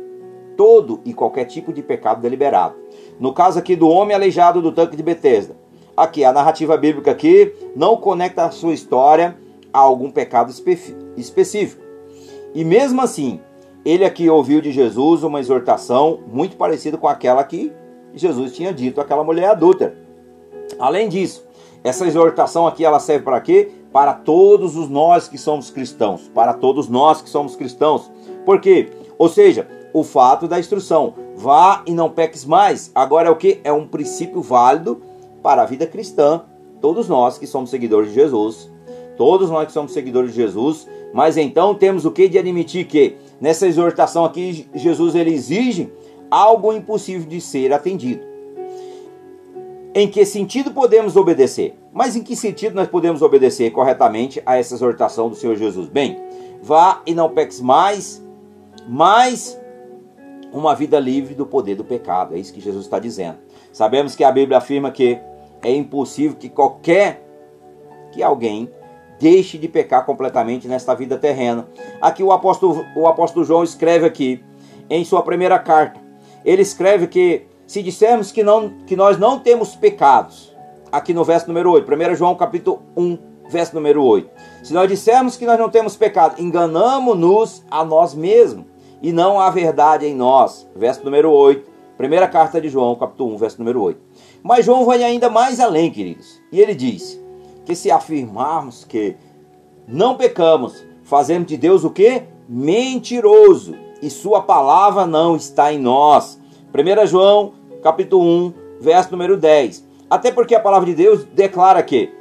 todo 0.57 1.00
e 1.05 1.13
qualquer 1.13 1.45
tipo 1.45 1.71
de 1.71 1.83
pecado 1.83 2.19
deliberado. 2.19 2.75
No 3.19 3.31
caso 3.31 3.59
aqui 3.59 3.75
do 3.75 3.88
homem 3.88 4.15
aleijado 4.15 4.59
do 4.59 4.71
tanque 4.71 4.97
de 4.97 5.03
Betesda, 5.03 5.55
Aqui, 5.95 6.23
a 6.23 6.33
narrativa 6.33 6.75
bíblica 6.77 7.11
aqui 7.11 7.53
não 7.75 7.97
conecta 7.97 8.45
a 8.45 8.51
sua 8.51 8.73
história 8.73 9.38
a 9.71 9.79
algum 9.79 10.09
pecado 10.09 10.50
espe 10.50 10.77
específico. 11.17 11.83
E 12.55 12.63
mesmo 12.63 13.01
assim, 13.01 13.39
ele 13.85 14.05
aqui 14.05 14.29
ouviu 14.29 14.61
de 14.61 14.71
Jesus 14.71 15.21
uma 15.23 15.39
exortação 15.39 16.19
muito 16.27 16.55
parecida 16.55 16.97
com 16.97 17.07
aquela 17.07 17.43
que 17.43 17.71
Jesus 18.13 18.53
tinha 18.53 18.74
dito 18.74 19.00
àquela 19.00 19.24
mulher 19.24 19.50
adulta. 19.50 19.94
Além 20.80 21.10
disso, 21.10 21.46
essa 21.84 22.06
exortação 22.06 22.68
aqui 22.68 22.86
ela 22.86 23.00
serve 23.00 23.25
para 23.25 23.41
quê? 23.41 23.72
Para 23.91 24.13
todos 24.13 24.75
os 24.75 24.89
nós 24.89 25.27
que 25.27 25.38
somos 25.38 25.70
cristãos, 25.70 26.30
para 26.34 26.53
todos 26.53 26.88
nós 26.88 27.22
que 27.22 27.30
somos 27.30 27.56
cristãos. 27.56 28.12
Por 28.46 28.60
quê? 28.62 28.89
Ou 29.18 29.27
seja, 29.27 29.68
o 29.94 30.03
fato 30.03 30.48
da 30.48 30.60
instrução, 30.60 31.13
vá 31.36 31.84
e 31.86 31.94
não 31.94 32.10
peques 32.10 32.46
mais. 32.46 32.91
Agora 32.96 33.27
é 33.27 33.32
o 33.32 33.36
que? 33.36 33.60
É 33.63 33.72
um 33.72 33.88
princípio 33.88 34.41
válido 34.41 35.01
para 35.41 35.63
a 35.63 35.65
vida 35.65 35.88
cristã, 35.88 36.44
todos 36.80 37.10
nós 37.10 37.38
que 37.38 37.48
somos 37.48 37.70
seguidores 37.70 38.10
de 38.10 38.15
Jesus, 38.15 38.70
todos 39.18 39.50
nós 39.50 39.65
que 39.65 39.74
somos 39.74 39.91
seguidores 39.91 40.32
de 40.32 40.38
Jesus, 40.38 40.88
mas 41.13 41.36
então 41.36 41.74
temos 41.74 42.06
o 42.06 42.12
que 42.12 42.30
de 42.30 42.38
admitir 42.38 42.86
que 42.86 43.15
nessa 43.39 43.68
exortação 43.68 44.24
aqui 44.24 44.68
Jesus 44.74 45.15
ele 45.15 45.34
exige 45.34 45.91
algo 46.31 46.71
impossível 46.71 47.27
de 47.27 47.41
ser 47.41 47.73
atendido. 47.73 48.31
Em 49.93 50.07
que 50.07 50.25
sentido 50.25 50.71
podemos 50.71 51.17
obedecer? 51.17 51.77
Mas 51.91 52.15
em 52.15 52.23
que 52.23 52.33
sentido 52.33 52.73
nós 52.73 52.88
podemos 52.88 53.21
obedecer 53.21 53.71
corretamente 53.71 54.41
a 54.45 54.57
essa 54.57 54.73
exortação 54.73 55.27
do 55.27 55.35
Senhor 55.35 55.57
Jesus? 55.57 55.89
Bem, 55.89 56.17
vá 56.63 57.01
e 57.05 57.13
não 57.13 57.29
peques 57.29 57.59
mais, 57.59 58.23
mas 58.88 59.59
uma 60.53 60.73
vida 60.73 60.97
livre 60.97 61.35
do 61.35 61.45
poder 61.45 61.75
do 61.75 61.83
pecado. 61.83 62.35
É 62.35 62.39
isso 62.39 62.53
que 62.53 62.61
Jesus 62.61 62.85
está 62.85 63.00
dizendo. 63.00 63.38
Sabemos 63.73 64.15
que 64.15 64.23
a 64.23 64.31
Bíblia 64.31 64.59
afirma 64.59 64.91
que 64.91 65.19
é 65.61 65.75
impossível 65.75 66.38
que 66.38 66.47
qualquer 66.47 67.27
que 68.13 68.23
alguém 68.23 68.69
deixe 69.19 69.57
de 69.57 69.67
pecar 69.67 70.05
completamente 70.05 70.67
nesta 70.67 70.95
vida 70.95 71.17
terrena. 71.17 71.67
Aqui 72.01 72.23
o 72.23 72.31
apóstolo, 72.31 72.83
o 72.95 73.07
apóstolo 73.07 73.45
João 73.45 73.63
escreve 73.63 74.05
aqui 74.05 74.43
em 74.89 75.05
sua 75.05 75.21
primeira 75.21 75.59
carta. 75.59 76.00
Ele 76.43 76.62
escreve 76.62 77.07
que 77.07 77.43
se 77.67 77.81
dissermos 77.81 78.31
que, 78.31 78.43
não, 78.43 78.69
que 78.86 78.95
nós 78.95 79.17
não 79.17 79.39
temos 79.39 79.75
pecados, 79.75 80.55
aqui 80.91 81.13
no 81.13 81.24
verso 81.24 81.48
número 81.48 81.71
8, 81.71 81.89
1 81.89 82.15
João 82.15 82.36
capítulo 82.36 82.81
1, 82.98 83.17
verso 83.50 83.75
número 83.75 84.03
8. 84.03 84.29
Se 84.63 84.74
nós 84.74 84.89
dissermos 84.89 85.38
que 85.38 85.45
nós 85.45 85.57
não 85.57 85.69
temos 85.69 85.95
pecado, 85.95 86.41
enganamos-nos 86.41 87.63
a 87.71 87.86
nós 87.86 88.13
mesmos 88.13 88.65
e 89.01 89.12
não 89.12 89.39
há 89.39 89.50
verdade 89.50 90.05
em 90.05 90.15
nós. 90.15 90.67
Verso 90.75 91.03
número 91.03 91.31
8, 91.31 91.69
primeira 91.98 92.27
carta 92.27 92.60
de 92.60 92.69
João, 92.69 92.95
capítulo 92.95 93.33
1, 93.36 93.38
verso 93.38 93.60
número 93.60 93.81
8. 93.81 94.01
Mas 94.43 94.65
João 94.65 94.86
vai 94.86 95.03
ainda 95.03 95.29
mais 95.29 95.60
além, 95.60 95.91
queridos. 95.91 96.41
E 96.51 96.60
ele 96.60 96.75
diz 96.75 97.19
que 97.65 97.75
se 97.75 97.91
afirmarmos 97.91 98.83
que 98.83 99.15
não 99.88 100.15
pecamos, 100.15 100.83
fazemos 101.03 101.48
de 101.48 101.57
Deus 101.57 101.83
o 101.83 101.89
que? 101.89 102.24
Mentiroso. 102.48 103.75
E 104.01 104.10
sua 104.10 104.41
palavra 104.41 105.05
não 105.05 105.36
está 105.36 105.72
em 105.72 105.79
nós. 105.79 106.39
1 106.74 107.08
João, 107.08 107.53
capítulo 107.84 108.24
1, 108.24 108.53
verso 108.79 109.12
número 109.12 109.38
10. 109.38 109.86
Até 110.10 110.31
porque 110.31 110.55
a 110.55 110.60
palavra 110.60 110.88
de 110.88 110.96
Deus 110.96 111.24
declara 111.24 111.84
que, 111.84 112.12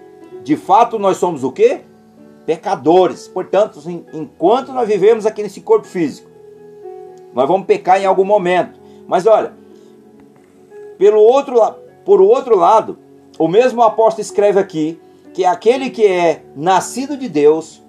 de 0.45 0.57
fato, 0.57 0.99
nós 0.99 1.17
somos 1.17 1.43
o 1.43 1.51
que? 1.51 1.81
Pecadores. 2.45 3.27
Portanto, 3.29 3.81
enquanto 4.13 4.73
nós 4.73 4.87
vivemos 4.87 5.25
aqui 5.25 5.43
nesse 5.43 5.63
corpo 5.63 5.87
físico, 5.87 6.31
nós 7.33 7.49
vamos 7.49 7.67
pecar 7.67 8.01
em 8.01 8.07
algum 8.07 8.25
momento. 8.25 8.79
Mas 9.09 9.27
olha, 9.27 9.55
pelo 10.99 11.21
outro, 11.21 11.59
por 12.05 12.21
outro 12.21 12.57
lado, 12.57 12.99
o 13.39 13.49
mesmo 13.49 13.83
apóstolo 13.83 14.21
escreve 14.21 14.61
aqui 14.61 15.01
que 15.33 15.45
aquele 15.47 15.89
que 15.89 16.07
é 16.07 16.43
nascido 16.55 17.17
de 17.17 17.29
Deus 17.29 17.80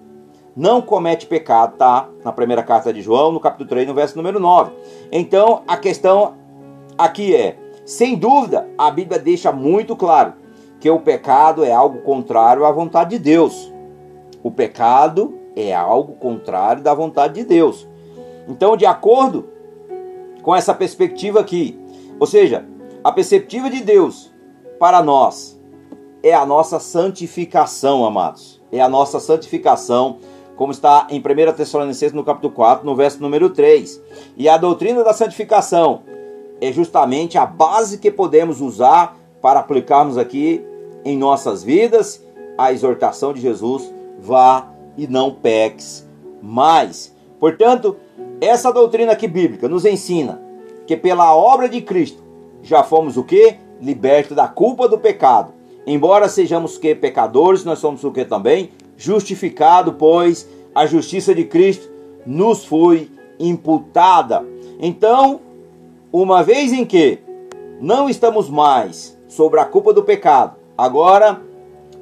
não 0.56 0.82
comete 0.82 1.26
pecado, 1.26 1.78
tá? 1.78 2.10
Na 2.24 2.32
primeira 2.32 2.64
carta 2.64 2.92
de 2.92 3.02
João, 3.02 3.32
no 3.32 3.40
capítulo 3.40 3.70
3, 3.70 3.88
no 3.88 3.94
verso 3.94 4.18
número 4.18 4.40
9. 4.40 4.72
Então, 5.12 5.64
a 5.68 5.78
questão 5.78 6.36
aqui 6.98 7.36
é, 7.36 7.58
sem 7.86 8.16
dúvida, 8.16 8.68
a 8.78 8.92
Bíblia 8.92 9.20
deixa 9.20 9.52
muito 9.52 9.96
claro 9.96 10.34
que 10.80 10.90
o 10.90 11.00
pecado 11.00 11.64
é 11.64 11.72
algo 11.72 12.00
contrário 12.00 12.66
à 12.66 12.72
vontade 12.72 13.12
de 13.12 13.20
Deus. 13.20 13.72
O 14.44 14.50
pecado 14.50 15.40
é 15.56 15.74
algo 15.74 16.14
contrário 16.14 16.82
da 16.82 16.94
vontade 16.94 17.36
de 17.36 17.44
Deus. 17.44 17.88
Então, 18.48 18.76
de 18.76 18.86
acordo 18.86 19.50
com 20.42 20.56
essa 20.56 20.74
perspectiva 20.74 21.40
aqui, 21.40 21.80
ou 22.20 22.26
seja, 22.26 22.66
a 23.04 23.12
perspectiva 23.12 23.70
de 23.70 23.82
Deus 23.82 24.32
para 24.80 25.02
nós 25.02 25.60
é 26.24 26.34
a 26.34 26.46
nossa 26.46 26.80
santificação, 26.80 28.06
amados. 28.06 28.62
É 28.72 28.82
a 28.82 28.90
nossa 28.90 29.20
santificação, 29.20 30.20
como 30.62 30.72
está 30.72 31.08
em 31.10 31.18
1 31.20 31.54
Tessalonicenses 31.54 32.14
no 32.14 32.24
capítulo 32.24 32.54
4, 32.54 32.86
no 32.86 32.96
verso 32.96 33.20
número 33.20 33.50
3. 33.50 34.00
E 34.38 34.48
a 34.48 34.58
doutrina 34.58 35.04
da 35.04 35.12
santificação 35.12 36.04
é 36.62 36.72
justamente 36.72 37.36
a 37.36 37.48
base 37.48 37.98
que 37.98 38.12
podemos 38.12 38.62
usar 38.62 39.18
para 39.42 39.60
aplicarmos 39.60 40.20
aqui 40.20 40.64
em 41.04 41.18
nossas 41.18 41.64
vidas 41.64 42.24
a 42.60 42.72
exortação 42.72 43.34
de 43.34 43.42
Jesus: 43.42 43.92
vá 44.20 44.68
e 44.96 45.08
não 45.08 45.34
peques 45.34 46.08
mais. 46.44 47.12
Portanto, 47.40 47.98
essa 48.40 48.72
doutrina 48.72 49.14
aqui 49.14 49.28
bíblica 49.28 49.68
nos 49.68 49.84
ensina 49.84 50.40
que 50.86 50.96
pela 50.96 51.36
obra 51.36 51.68
de 51.68 51.82
Cristo 51.82 52.22
já 52.62 52.84
fomos 52.84 53.18
o 53.18 53.24
que? 53.24 53.56
Libertos 53.82 54.36
da 54.36 54.48
culpa 54.48 54.88
do 54.88 55.00
pecado 55.00 55.54
Embora 55.86 56.30
sejamos 56.30 56.78
que 56.78 56.94
pecadores, 56.94 57.64
nós 57.64 57.80
somos 57.80 58.04
o 58.04 58.12
que 58.12 58.24
também? 58.24 58.70
Justificado, 58.98 59.94
pois 59.94 60.48
a 60.74 60.86
justiça 60.86 61.34
de 61.34 61.44
Cristo 61.46 61.90
nos 62.26 62.66
foi 62.66 63.10
imputada. 63.40 64.46
Então, 64.80 65.42
uma 66.12 66.44
vez 66.44 66.72
em 66.72 66.86
que 66.86 67.20
não 67.80 68.10
estamos 68.10 68.50
mais 68.50 69.18
sobre 69.28 69.60
a 69.60 69.66
culpa 69.66 69.94
do 69.94 70.04
pecado, 70.04 70.56
agora 70.78 71.42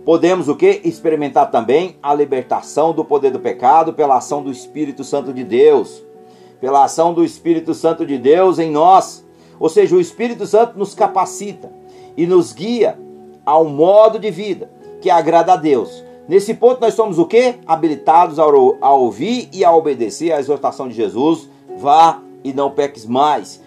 podemos 0.05 0.47
o 0.49 0.55
que? 0.55 0.81
Experimentar 0.83 1.51
também 1.51 1.95
a 2.01 2.13
libertação 2.13 2.93
do 2.93 3.05
poder 3.05 3.31
do 3.31 3.39
pecado 3.39 3.93
pela 3.93 4.17
ação 4.17 4.43
do 4.43 4.51
Espírito 4.51 5.03
Santo 5.03 5.33
de 5.33 5.43
Deus. 5.43 6.03
Pela 6.59 6.83
ação 6.83 7.13
do 7.13 7.23
Espírito 7.23 7.73
Santo 7.73 8.05
de 8.05 8.17
Deus 8.17 8.59
em 8.59 8.69
nós. 8.69 9.25
Ou 9.59 9.69
seja, 9.69 9.95
o 9.95 10.01
Espírito 10.01 10.45
Santo 10.45 10.77
nos 10.77 10.93
capacita 10.93 11.71
e 12.17 12.27
nos 12.27 12.51
guia 12.51 12.99
ao 13.45 13.65
modo 13.65 14.19
de 14.19 14.29
vida 14.29 14.69
que 15.01 15.09
agrada 15.09 15.53
a 15.53 15.55
Deus. 15.55 16.03
Nesse 16.29 16.53
ponto 16.53 16.79
nós 16.79 16.93
somos 16.93 17.17
o 17.17 17.25
que? 17.25 17.55
Habilitados 17.65 18.37
a 18.37 18.93
ouvir 18.93 19.49
e 19.51 19.65
a 19.65 19.73
obedecer 19.73 20.31
à 20.31 20.39
exortação 20.39 20.87
de 20.87 20.93
Jesus. 20.93 21.49
Vá 21.79 22.21
e 22.43 22.53
não 22.53 22.69
peques 22.69 23.03
mais. 23.03 23.59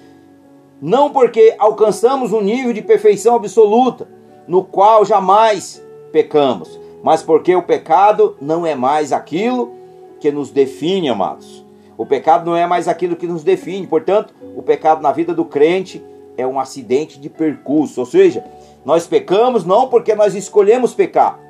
Não 0.80 1.10
porque 1.10 1.56
alcançamos 1.58 2.32
um 2.32 2.40
nível 2.40 2.72
de 2.72 2.80
perfeição 2.80 3.34
absoluta, 3.34 4.08
no 4.46 4.62
qual 4.62 5.04
jamais 5.04 5.84
pecamos, 6.12 6.78
mas 7.02 7.20
porque 7.20 7.52
o 7.56 7.64
pecado 7.64 8.36
não 8.40 8.64
é 8.64 8.76
mais 8.76 9.12
aquilo 9.12 9.72
que 10.20 10.30
nos 10.30 10.52
define, 10.52 11.08
amados. 11.08 11.66
O 11.98 12.06
pecado 12.06 12.48
não 12.48 12.56
é 12.56 12.64
mais 12.64 12.86
aquilo 12.86 13.16
que 13.16 13.26
nos 13.26 13.42
define. 13.42 13.88
Portanto, 13.88 14.32
o 14.54 14.62
pecado 14.62 15.02
na 15.02 15.10
vida 15.10 15.34
do 15.34 15.44
crente 15.44 16.00
é 16.36 16.46
um 16.46 16.60
acidente 16.60 17.18
de 17.18 17.28
percurso, 17.28 17.98
ou 17.98 18.06
seja, 18.06 18.44
nós 18.84 19.04
pecamos 19.04 19.64
não 19.64 19.88
porque 19.88 20.14
nós 20.14 20.36
escolhemos 20.36 20.94
pecar, 20.94 21.40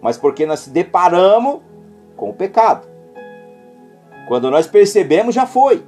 mas 0.00 0.16
porque 0.16 0.46
nós 0.46 0.60
se 0.60 0.70
deparamos 0.70 1.60
com 2.16 2.30
o 2.30 2.34
pecado. 2.34 2.88
Quando 4.28 4.50
nós 4.50 4.66
percebemos, 4.66 5.34
já 5.34 5.46
foi. 5.46 5.84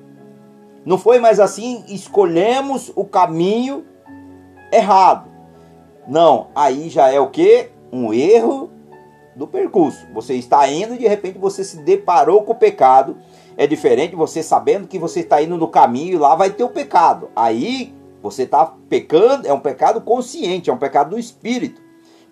Não 0.85 0.99
foi 0.99 1.21
mais 1.21 1.38
assim, 1.38 1.85
escolhemos 1.88 2.92
o 2.97 3.04
caminho 3.04 3.85
errado. 4.73 5.31
Não, 6.09 6.49
aí 6.54 6.88
já 6.88 7.09
é 7.09 7.21
o 7.21 7.31
que? 7.31 7.71
Um 7.92 8.12
erro 8.12 8.71
do 9.37 9.47
percurso. 9.47 10.07
Você 10.12 10.35
está 10.35 10.69
indo 10.69 10.95
e 10.95 10.99
de 10.99 11.07
repente 11.07 11.38
você 11.38 11.62
se 11.62 11.78
deparou 11.83 12.42
com 12.42 12.52
o 12.52 12.57
pecado. 12.57 13.16
É 13.57 13.66
diferente 13.66 14.16
você 14.16 14.42
sabendo 14.42 14.88
que 14.88 14.99
você 14.99 15.21
está 15.21 15.40
indo 15.40 15.57
no 15.57 15.69
caminho 15.69 16.14
e 16.14 16.19
lá 16.19 16.35
vai 16.35 16.50
ter 16.50 16.64
o 16.64 16.69
pecado. 16.69 17.31
Aí 17.37 17.95
você 18.21 18.42
está 18.42 18.75
pecando, 18.88 19.47
é 19.47 19.52
um 19.52 19.61
pecado 19.61 20.00
consciente, 20.00 20.71
é 20.71 20.73
um 20.73 20.78
pecado 20.78 21.11
do 21.11 21.19
espírito. 21.19 21.81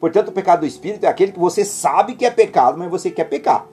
Portanto, 0.00 0.28
o 0.28 0.32
pecado 0.32 0.60
do 0.60 0.66
espírito 0.66 1.04
é 1.04 1.08
aquele 1.08 1.30
que 1.30 1.38
você 1.38 1.64
sabe 1.64 2.14
que 2.14 2.24
é 2.24 2.30
pecado, 2.30 2.78
mas 2.78 2.90
você 2.90 3.10
quer 3.10 3.24
pecar. 3.24 3.68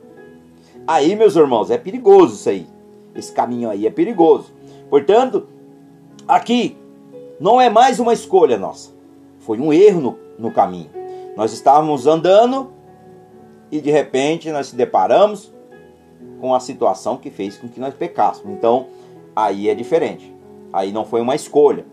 Aí, 0.86 1.16
meus 1.16 1.36
irmãos, 1.36 1.72
é 1.72 1.78
perigoso 1.78 2.36
isso 2.36 2.50
aí. 2.50 2.68
Esse 3.16 3.32
caminho 3.32 3.70
aí 3.70 3.88
é 3.88 3.90
perigoso. 3.90 4.54
Portanto, 4.90 5.48
aqui 6.28 6.78
não 7.40 7.62
é 7.62 7.70
mais 7.70 8.00
uma 8.00 8.14
escolha 8.14 8.58
nossa. 8.58 8.92
Foi 9.40 9.58
um 9.60 9.72
erro 9.72 10.02
no, 10.02 10.20
no 10.38 10.52
caminho. 10.52 10.90
Nós 11.36 11.54
estávamos 11.54 12.06
andando 12.08 12.74
e 13.72 13.80
de 13.80 13.92
repente 13.92 14.52
nós 14.52 14.68
se 14.68 14.76
deparamos 14.76 15.54
com 16.42 16.54
a 16.54 16.60
situação 16.60 17.18
que 17.18 17.30
fez 17.30 17.58
com 17.58 17.68
que 17.68 17.80
nós 17.80 17.94
pecássemos. 17.94 18.54
Então, 18.54 18.88
aí 19.36 19.70
é 19.70 19.76
diferente. 19.76 20.36
Aí 20.74 20.92
não 20.92 21.06
foi 21.06 21.22
uma 21.22 21.36
escolha. 21.36 21.86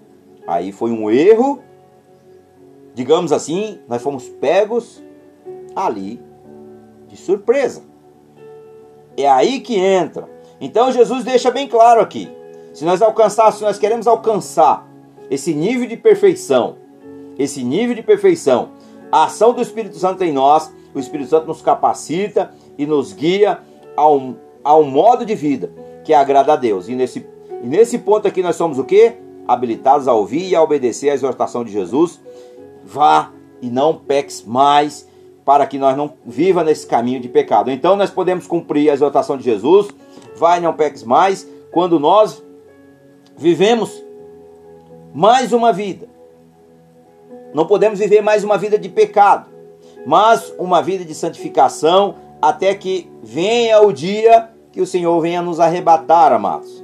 Aí 0.46 0.72
foi 0.72 0.90
um 0.90 1.10
erro, 1.10 1.62
digamos 2.94 3.32
assim, 3.32 3.80
nós 3.88 4.00
fomos 4.00 4.28
pegos 4.28 5.02
ali 5.74 6.20
de 7.08 7.16
surpresa. 7.16 7.82
É 9.16 9.28
aí 9.28 9.60
que 9.60 9.76
entra. 9.76 10.28
Então 10.60 10.92
Jesus 10.92 11.24
deixa 11.24 11.50
bem 11.50 11.68
claro 11.68 12.00
aqui. 12.00 12.30
Se 12.72 12.84
nós 12.84 13.02
alcançar, 13.02 13.52
se 13.52 13.62
nós 13.62 13.78
queremos 13.78 14.06
alcançar 14.06 14.88
esse 15.30 15.52
nível 15.52 15.86
de 15.86 15.96
perfeição, 15.96 16.76
esse 17.38 17.62
nível 17.62 17.94
de 17.94 18.02
perfeição, 18.02 18.70
a 19.10 19.24
ação 19.24 19.52
do 19.52 19.60
Espírito 19.60 19.96
Santo 19.96 20.22
em 20.24 20.32
nós, 20.32 20.72
o 20.94 20.98
Espírito 20.98 21.30
Santo 21.30 21.46
nos 21.46 21.60
capacita 21.60 22.52
e 22.78 22.86
nos 22.86 23.12
guia 23.12 23.60
ao, 23.96 24.34
ao 24.62 24.82
modo 24.82 25.24
de 25.24 25.34
vida 25.34 25.70
que 26.04 26.14
agrada 26.14 26.52
a 26.52 26.56
Deus. 26.56 26.88
E 26.88 26.94
nesse, 26.94 27.26
e 27.62 27.66
nesse 27.66 27.98
ponto 27.98 28.26
aqui 28.26 28.42
nós 28.42 28.56
somos 28.56 28.78
o 28.78 28.84
que? 28.84 29.24
habilitados 29.46 30.08
a 30.08 30.12
ouvir 30.12 30.48
e 30.48 30.56
a 30.56 30.62
obedecer 30.62 31.10
à 31.10 31.14
exortação 31.14 31.64
de 31.64 31.72
Jesus. 31.72 32.20
Vá 32.84 33.32
e 33.60 33.70
não 33.70 33.96
peques 33.96 34.44
mais, 34.44 35.08
para 35.44 35.66
que 35.66 35.78
nós 35.78 35.96
não 35.96 36.12
viva 36.24 36.62
nesse 36.62 36.86
caminho 36.86 37.20
de 37.20 37.28
pecado. 37.28 37.70
Então 37.70 37.96
nós 37.96 38.10
podemos 38.10 38.46
cumprir 38.46 38.90
a 38.90 38.94
exortação 38.94 39.36
de 39.36 39.44
Jesus. 39.44 39.88
Vai 40.36 40.58
e 40.58 40.62
não 40.62 40.72
peques 40.72 41.02
mais, 41.02 41.48
quando 41.70 41.98
nós 41.98 42.42
vivemos 43.36 44.02
mais 45.14 45.52
uma 45.52 45.72
vida. 45.72 46.08
Não 47.54 47.66
podemos 47.66 47.98
viver 47.98 48.20
mais 48.20 48.42
uma 48.42 48.58
vida 48.58 48.76
de 48.76 48.88
pecado, 48.88 49.48
mas 50.04 50.52
uma 50.58 50.82
vida 50.82 51.04
de 51.04 51.14
santificação 51.14 52.16
até 52.42 52.74
que 52.74 53.10
venha 53.22 53.80
o 53.80 53.92
dia 53.92 54.50
que 54.72 54.80
o 54.80 54.86
Senhor 54.86 55.18
venha 55.20 55.40
nos 55.40 55.60
arrebatar, 55.60 56.32
amados. 56.32 56.83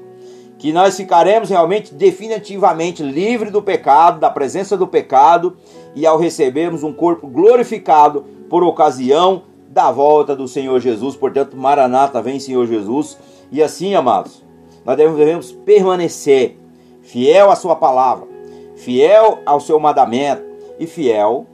Que 0.61 0.75
nós 0.75 0.95
ficaremos 0.95 1.49
realmente 1.49 1.95
definitivamente 1.95 3.03
livres 3.03 3.51
do 3.51 3.63
pecado, 3.63 4.21
da 4.21 4.29
presença 4.29 4.77
do 4.77 4.87
pecado, 4.87 5.57
e 5.95 6.07
ao 6.07 6.19
recebermos 6.19 6.83
um 6.83 6.93
corpo 6.93 7.27
glorificado 7.27 8.27
por 8.49 8.63
ocasião 8.63 9.45
da 9.71 9.91
volta 9.91 10.37
do 10.37 10.47
Senhor 10.47 10.79
Jesus. 10.79 11.17
Portanto, 11.17 11.57
Maranata, 11.57 12.21
vem 12.21 12.39
Senhor 12.39 12.67
Jesus. 12.67 13.17
E 13.51 13.63
assim, 13.63 13.95
amados, 13.95 14.45
nós 14.85 14.99
devemos 14.99 15.51
permanecer 15.51 16.59
fiel 17.01 17.51
à 17.51 17.57
Sua 17.57 17.75
palavra, 17.75 18.29
fiel 18.77 19.39
ao 19.47 19.61
seu 19.61 19.81
mandamento 19.81 20.43
e 20.79 20.87
fiel 20.87 21.47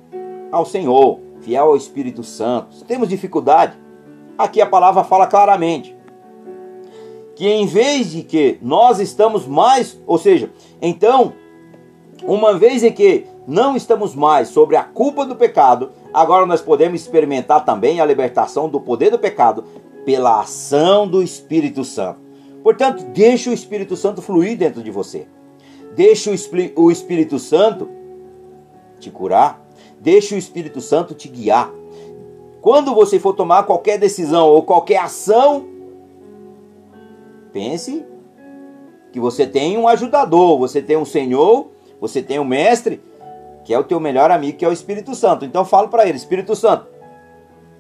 ao 0.51 0.67
Senhor, 0.67 1.21
fiel 1.43 1.67
ao 1.67 1.77
Espírito 1.77 2.25
Santo. 2.25 2.75
Se 2.75 2.85
temos 2.85 3.09
dificuldade, 3.09 3.79
aqui 4.37 4.61
a 4.61 4.67
palavra 4.67 5.05
fala 5.05 5.29
claramente 5.29 5.96
que 7.37 7.47
em 7.47 7.67
vez 7.67 8.13
de 8.13 8.23
que 8.23 8.59
nós 8.63 8.99
estamos 8.99 9.47
mais, 9.47 10.01
ou 10.07 10.17
seja, 10.17 10.51
então, 10.81 11.35
uma 12.25 12.59
vez 12.59 12.83
em 12.83 12.91
que 12.91 13.27
não 13.47 13.77
estamos 13.77 14.15
mais 14.15 14.49
sobre 14.49 14.75
a 14.75 14.83
culpa 14.83 15.27
do 15.27 15.37
pecado, 15.37 15.91
agora 16.15 16.47
nós 16.47 16.63
podemos 16.63 17.03
experimentar 17.03 17.63
também 17.63 18.01
a 18.01 18.07
libertação 18.07 18.71
do 18.71 18.81
poder 18.81 19.11
do 19.11 19.19
pecado 19.19 19.65
pela 20.05 20.41
ação 20.41 21.07
do 21.07 21.23
Espírito 21.23 21.85
Santo. 21.85 22.21
Portanto, 22.63 23.05
deixe 23.13 23.51
o 23.51 23.53
Espírito 23.53 23.97
Santo 23.97 24.23
fluir 24.23 24.57
dentro 24.57 24.83
de 24.83 24.91
você. 24.91 25.27
Deixe 25.95 26.31
o 26.75 26.91
Espírito 26.91 27.39
Santo 27.39 27.89
te 28.99 29.11
curar. 29.11 29.63
Deixe 30.01 30.35
o 30.35 30.39
Espírito 30.39 30.81
Santo 30.81 31.15
te 31.15 31.29
guiar. 31.29 31.71
Quando 32.63 32.95
você 32.95 33.19
for 33.19 33.35
tomar 33.35 33.65
qualquer 33.65 33.99
decisão 33.99 34.49
ou 34.49 34.63
qualquer 34.63 34.99
ação, 34.99 35.76
pense 37.57 38.05
que 39.11 39.19
você 39.19 39.47
tem 39.47 39.79
um 39.79 39.89
ajudador, 39.89 40.59
você 40.59 40.83
tem 40.83 40.99
um 40.99 41.07
Senhor, 41.07 41.69
você 41.99 42.23
tem 42.23 42.39
um 42.39 42.45
mestre, 42.45 43.03
que 43.65 43.73
é 43.73 43.79
o 43.79 43.83
teu 43.83 43.99
melhor 43.99 44.31
amigo, 44.31 44.59
que 44.59 44.65
é 44.65 44.69
o 44.69 44.73
Espírito 44.73 45.15
Santo. 45.15 45.47
Então 45.47 45.65
falo 45.65 45.89
para 45.89 46.07
ele, 46.07 46.19
Espírito 46.19 46.55
Santo, 46.55 46.87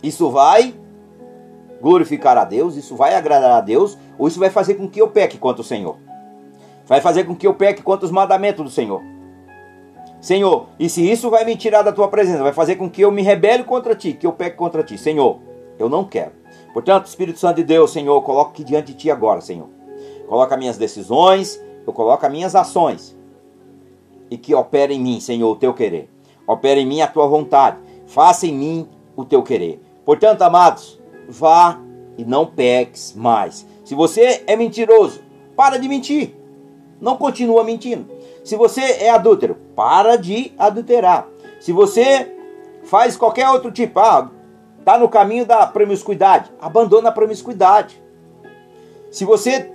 isso 0.02 0.30
vai 0.30 0.75
glorificar 1.83 2.38
a 2.38 2.45
Deus, 2.45 2.75
isso 2.75 2.97
vai 2.97 3.14
agradar 3.14 3.50
a 3.50 3.61
Deus, 3.61 3.99
ou 4.18 4.26
isso 4.26 4.40
vai 4.40 4.49
fazer 4.49 4.76
com 4.76 4.88
que 4.88 4.99
eu 4.99 5.09
peque 5.09 5.37
contra 5.37 5.61
o 5.61 5.64
Senhor? 5.64 5.99
Vai 6.87 7.02
fazer 7.02 7.25
com 7.25 7.37
que 7.37 7.47
eu 7.47 7.52
peque 7.52 7.83
contra 7.83 8.06
os 8.06 8.11
mandamentos 8.12 8.64
do 8.64 8.71
Senhor. 8.71 9.02
Senhor, 10.23 10.68
e 10.78 10.88
se 10.88 11.06
isso 11.06 11.28
vai 11.28 11.45
me 11.45 11.54
tirar 11.54 11.83
da 11.83 11.92
tua 11.92 12.09
presença, 12.09 12.42
vai 12.42 12.54
fazer 12.54 12.76
com 12.76 12.88
que 12.88 13.02
eu 13.02 13.12
me 13.12 13.21
rebele 13.21 13.62
contra 13.62 13.95
ti, 13.95 14.14
que 14.14 14.26
eu 14.26 14.33
peque 14.33 14.56
contra 14.56 14.83
ti. 14.83 14.97
Senhor, 14.97 15.38
eu 15.78 15.90
não 15.90 16.02
quero. 16.02 16.33
Portanto, 16.76 17.06
Espírito 17.06 17.38
Santo 17.38 17.56
de 17.56 17.64
Deus, 17.64 17.90
Senhor, 17.90 18.21
coloco 18.21 18.50
aqui 18.50 18.62
diante 18.62 18.88
de 18.92 18.99
ti 18.99 19.11
agora, 19.11 19.40
Senhor. 19.40 19.66
Coloca 20.28 20.59
minhas 20.59 20.76
decisões, 20.76 21.59
eu 21.87 21.90
coloco 21.90 22.26
as 22.26 22.30
minhas 22.30 22.54
ações. 22.54 23.16
E 24.30 24.37
que 24.37 24.54
opere 24.54 24.92
em 24.92 25.00
mim, 25.00 25.18
Senhor, 25.18 25.50
o 25.50 25.56
teu 25.56 25.73
querer. 25.73 26.11
Opere 26.47 26.83
em 26.83 26.87
mim 26.87 27.00
a 27.00 27.06
tua 27.06 27.26
vontade. 27.26 27.78
Faça 28.06 28.47
em 28.47 28.52
mim 28.52 28.88
o 29.16 29.25
teu 29.25 29.42
querer. 29.42 29.80
Portanto, 30.04 30.42
amados, 30.42 31.00
vá 31.26 31.80
e 32.18 32.26
não 32.26 32.45
peques 32.45 33.14
mais. 33.16 33.66
Se 33.83 33.94
você 33.94 34.44
é 34.46 34.55
mentiroso, 34.55 35.22
para 35.57 35.79
de 35.79 35.88
mentir. 35.88 36.37
Não 37.00 37.16
continua 37.16 37.64
mentindo. 37.64 38.07
Se 38.44 38.55
você 38.55 38.83
é 38.83 39.09
adúltero, 39.09 39.57
para 39.74 40.16
de 40.16 40.53
adulterar. 40.59 41.27
Se 41.59 41.72
você 41.72 42.37
faz 42.85 43.16
qualquer 43.16 43.48
outro 43.48 43.72
tipo, 43.72 43.98
ah, 43.98 44.31
tá 44.87 44.96
no 44.96 45.09
caminho 45.09 45.44
da 45.44 45.66
promiscuidade, 45.66 46.49
abandona 46.61 47.09
a 47.09 47.12
promiscuidade. 47.12 48.01
Se 49.11 49.25
você 49.25 49.72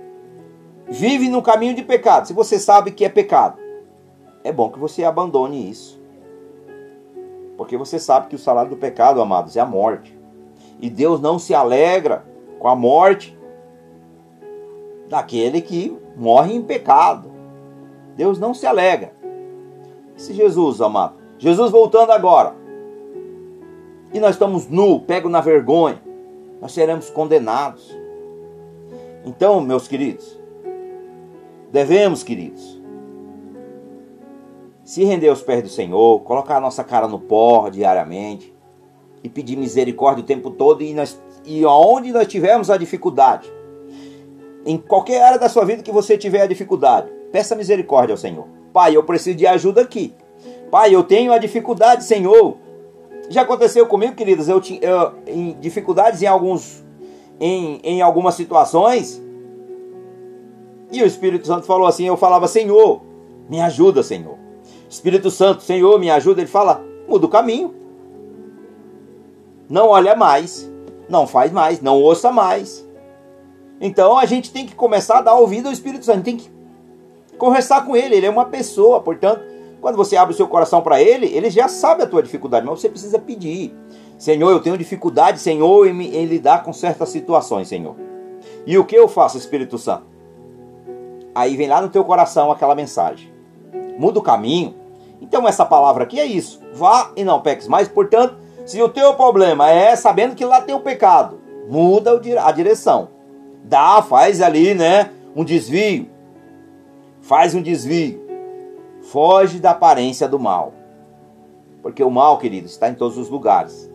vive 0.88 1.28
no 1.28 1.42
caminho 1.42 1.74
de 1.74 1.82
pecado, 1.82 2.26
se 2.26 2.32
você 2.32 2.58
sabe 2.58 2.92
que 2.92 3.04
é 3.04 3.10
pecado, 3.10 3.58
é 4.42 4.50
bom 4.50 4.70
que 4.70 4.78
você 4.78 5.04
abandone 5.04 5.68
isso. 5.68 6.00
Porque 7.58 7.76
você 7.76 7.98
sabe 7.98 8.28
que 8.28 8.36
o 8.36 8.38
salário 8.38 8.70
do 8.70 8.76
pecado, 8.78 9.20
amados, 9.20 9.54
é 9.54 9.60
a 9.60 9.66
morte. 9.66 10.18
E 10.80 10.88
Deus 10.88 11.20
não 11.20 11.38
se 11.38 11.54
alegra 11.54 12.24
com 12.58 12.68
a 12.68 12.74
morte 12.74 13.38
daquele 15.10 15.60
que 15.60 15.94
morre 16.16 16.54
em 16.54 16.62
pecado. 16.62 17.30
Deus 18.16 18.38
não 18.38 18.54
se 18.54 18.66
alegra. 18.66 19.12
Se 20.16 20.32
Jesus, 20.32 20.80
amado, 20.80 21.16
Jesus 21.36 21.70
voltando 21.70 22.12
agora, 22.12 22.61
e 24.12 24.20
nós 24.20 24.34
estamos 24.34 24.68
nu, 24.68 25.00
pego 25.00 25.28
na 25.28 25.40
vergonha, 25.40 26.00
nós 26.60 26.72
seremos 26.72 27.10
condenados. 27.10 27.96
Então, 29.24 29.60
meus 29.60 29.88
queridos, 29.88 30.38
devemos, 31.70 32.22
queridos, 32.22 32.80
se 34.84 35.04
render 35.04 35.28
aos 35.28 35.42
pés 35.42 35.62
do 35.62 35.68
Senhor, 35.68 36.20
colocar 36.20 36.56
a 36.56 36.60
nossa 36.60 36.84
cara 36.84 37.06
no 37.06 37.18
pó 37.18 37.68
diariamente 37.68 38.54
e 39.22 39.28
pedir 39.28 39.56
misericórdia 39.56 40.22
o 40.22 40.26
tempo 40.26 40.50
todo 40.50 40.82
e, 40.82 40.92
nós, 40.92 41.20
e 41.44 41.64
aonde 41.64 42.12
nós 42.12 42.26
tivermos 42.26 42.68
a 42.68 42.76
dificuldade, 42.76 43.50
em 44.66 44.76
qualquer 44.76 45.22
área 45.22 45.38
da 45.38 45.48
sua 45.48 45.64
vida 45.64 45.82
que 45.82 45.92
você 45.92 46.18
tiver 46.18 46.42
a 46.42 46.46
dificuldade, 46.46 47.10
peça 47.30 47.54
misericórdia 47.54 48.12
ao 48.12 48.18
Senhor. 48.18 48.46
Pai, 48.72 48.96
eu 48.96 49.04
preciso 49.04 49.36
de 49.36 49.46
ajuda 49.46 49.82
aqui. 49.82 50.14
Pai, 50.70 50.94
eu 50.94 51.02
tenho 51.02 51.32
a 51.32 51.38
dificuldade, 51.38 52.04
Senhor. 52.04 52.56
Já 53.28 53.42
aconteceu 53.42 53.86
comigo, 53.86 54.14
queridas, 54.14 54.48
eu 54.48 54.60
tinha 54.60 54.80
em 55.26 55.56
dificuldades 55.60 56.22
em 56.22 56.26
alguns 56.26 56.84
em, 57.40 57.80
em 57.82 58.02
algumas 58.02 58.34
situações. 58.34 59.20
E 60.90 61.02
o 61.02 61.06
Espírito 61.06 61.46
Santo 61.46 61.66
falou 61.66 61.86
assim, 61.86 62.06
eu 62.06 62.16
falava: 62.16 62.46
"Senhor, 62.46 63.02
me 63.48 63.60
ajuda, 63.60 64.02
Senhor". 64.02 64.36
Espírito 64.88 65.30
Santo, 65.30 65.62
Senhor, 65.62 65.98
me 65.98 66.10
ajuda. 66.10 66.40
Ele 66.40 66.48
fala: 66.48 66.84
"Muda 67.08 67.26
o 67.26 67.30
caminho. 67.30 67.74
Não 69.68 69.88
olha 69.88 70.14
mais, 70.14 70.70
não 71.08 71.26
faz 71.26 71.50
mais, 71.50 71.80
não 71.80 72.00
ouça 72.00 72.30
mais". 72.30 72.86
Então 73.80 74.16
a 74.16 74.26
gente 74.26 74.52
tem 74.52 74.64
que 74.64 74.74
começar 74.74 75.18
a 75.18 75.22
dar 75.22 75.34
ouvido 75.34 75.66
ao 75.66 75.72
Espírito 75.72 76.04
Santo, 76.04 76.22
tem 76.22 76.36
que 76.36 76.48
conversar 77.36 77.84
com 77.84 77.96
ele, 77.96 78.14
ele 78.14 78.26
é 78.26 78.30
uma 78.30 78.44
pessoa, 78.44 79.00
portanto, 79.00 79.42
quando 79.82 79.96
você 79.96 80.16
abre 80.16 80.32
o 80.32 80.36
seu 80.36 80.46
coração 80.46 80.80
para 80.80 81.02
ele, 81.02 81.26
ele 81.26 81.50
já 81.50 81.66
sabe 81.66 82.04
a 82.04 82.06
tua 82.06 82.22
dificuldade, 82.22 82.64
mas 82.64 82.80
você 82.80 82.88
precisa 82.88 83.18
pedir. 83.18 83.74
Senhor, 84.16 84.48
eu 84.48 84.60
tenho 84.60 84.78
dificuldade, 84.78 85.40
Senhor, 85.40 85.88
em, 85.88 86.00
em 86.00 86.24
lidar 86.24 86.62
com 86.62 86.72
certas 86.72 87.08
situações, 87.08 87.66
Senhor. 87.66 87.96
E 88.64 88.78
o 88.78 88.84
que 88.84 88.94
eu 88.94 89.08
faço, 89.08 89.36
Espírito 89.36 89.76
Santo? 89.78 90.04
Aí 91.34 91.56
vem 91.56 91.66
lá 91.66 91.82
no 91.82 91.88
teu 91.88 92.04
coração 92.04 92.52
aquela 92.52 92.76
mensagem. 92.76 93.32
Muda 93.98 94.20
o 94.20 94.22
caminho. 94.22 94.76
Então 95.20 95.48
essa 95.48 95.66
palavra 95.66 96.04
aqui 96.04 96.20
é 96.20 96.26
isso. 96.26 96.60
Vá 96.72 97.10
e 97.16 97.24
não 97.24 97.40
peques 97.40 97.66
mais. 97.66 97.88
Portanto, 97.88 98.36
se 98.64 98.80
o 98.80 98.88
teu 98.88 99.14
problema 99.14 99.68
é 99.68 99.96
sabendo 99.96 100.36
que 100.36 100.44
lá 100.44 100.60
tem 100.60 100.76
o 100.76 100.80
pecado, 100.80 101.40
muda 101.68 102.20
a 102.44 102.52
direção. 102.52 103.08
Dá, 103.64 104.00
faz 104.00 104.40
ali, 104.40 104.74
né, 104.74 105.10
um 105.34 105.44
desvio. 105.44 106.08
Faz 107.20 107.52
um 107.52 107.62
desvio. 107.62 108.21
Foge 109.12 109.60
da 109.60 109.72
aparência 109.72 110.26
do 110.26 110.38
mal. 110.38 110.72
Porque 111.82 112.02
o 112.02 112.08
mal, 112.08 112.38
querido, 112.38 112.66
está 112.66 112.88
em 112.88 112.94
todos 112.94 113.18
os 113.18 113.28
lugares. 113.28 113.92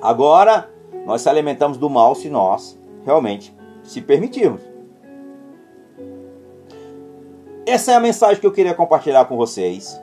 Agora, 0.00 0.70
nós 1.04 1.20
se 1.20 1.28
alimentamos 1.28 1.76
do 1.76 1.90
mal 1.90 2.14
se 2.14 2.30
nós 2.30 2.80
realmente 3.04 3.54
se 3.82 4.00
permitirmos. 4.00 4.62
Essa 7.66 7.92
é 7.92 7.94
a 7.96 8.00
mensagem 8.00 8.40
que 8.40 8.46
eu 8.46 8.52
queria 8.52 8.72
compartilhar 8.72 9.26
com 9.26 9.36
vocês. 9.36 10.00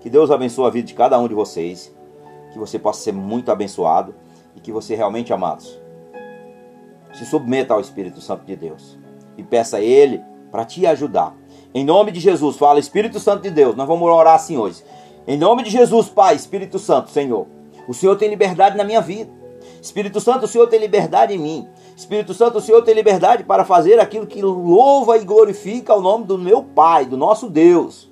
Que 0.00 0.08
Deus 0.08 0.30
abençoe 0.30 0.68
a 0.68 0.70
vida 0.70 0.86
de 0.86 0.94
cada 0.94 1.18
um 1.18 1.26
de 1.26 1.34
vocês. 1.34 1.92
Que 2.52 2.58
você 2.60 2.78
possa 2.78 3.02
ser 3.02 3.12
muito 3.12 3.50
abençoado. 3.50 4.14
E 4.54 4.60
que 4.60 4.70
você 4.70 4.94
realmente, 4.94 5.32
amados, 5.32 5.76
se 7.12 7.26
submeta 7.26 7.74
ao 7.74 7.80
Espírito 7.80 8.20
Santo 8.20 8.44
de 8.44 8.54
Deus. 8.54 8.96
E 9.36 9.42
peça 9.42 9.78
a 9.78 9.80
Ele 9.80 10.22
para 10.52 10.64
te 10.64 10.86
ajudar 10.86 11.34
em 11.74 11.84
nome 11.84 12.12
de 12.12 12.20
Jesus, 12.20 12.56
fala 12.56 12.78
Espírito 12.78 13.18
Santo 13.18 13.42
de 13.42 13.50
Deus. 13.50 13.74
Nós 13.74 13.88
vamos 13.88 14.08
orar 14.08 14.36
assim 14.36 14.56
hoje. 14.56 14.84
Em 15.26 15.36
nome 15.36 15.64
de 15.64 15.70
Jesus, 15.70 16.08
Pai, 16.08 16.36
Espírito 16.36 16.78
Santo, 16.78 17.10
Senhor. 17.10 17.48
O 17.88 17.92
Senhor 17.92 18.16
tem 18.16 18.28
liberdade 18.28 18.76
na 18.76 18.84
minha 18.84 19.00
vida. 19.00 19.30
Espírito 19.82 20.20
Santo, 20.20 20.44
o 20.44 20.48
Senhor 20.48 20.68
tem 20.68 20.78
liberdade 20.78 21.34
em 21.34 21.38
mim. 21.38 21.68
Espírito 21.96 22.32
Santo, 22.32 22.58
o 22.58 22.60
Senhor 22.60 22.82
tem 22.82 22.94
liberdade 22.94 23.42
para 23.42 23.64
fazer 23.64 23.98
aquilo 23.98 24.26
que 24.26 24.40
louva 24.40 25.18
e 25.18 25.24
glorifica 25.24 25.94
o 25.94 26.00
nome 26.00 26.24
do 26.24 26.38
meu 26.38 26.62
Pai, 26.62 27.06
do 27.06 27.16
nosso 27.16 27.50
Deus. 27.50 28.08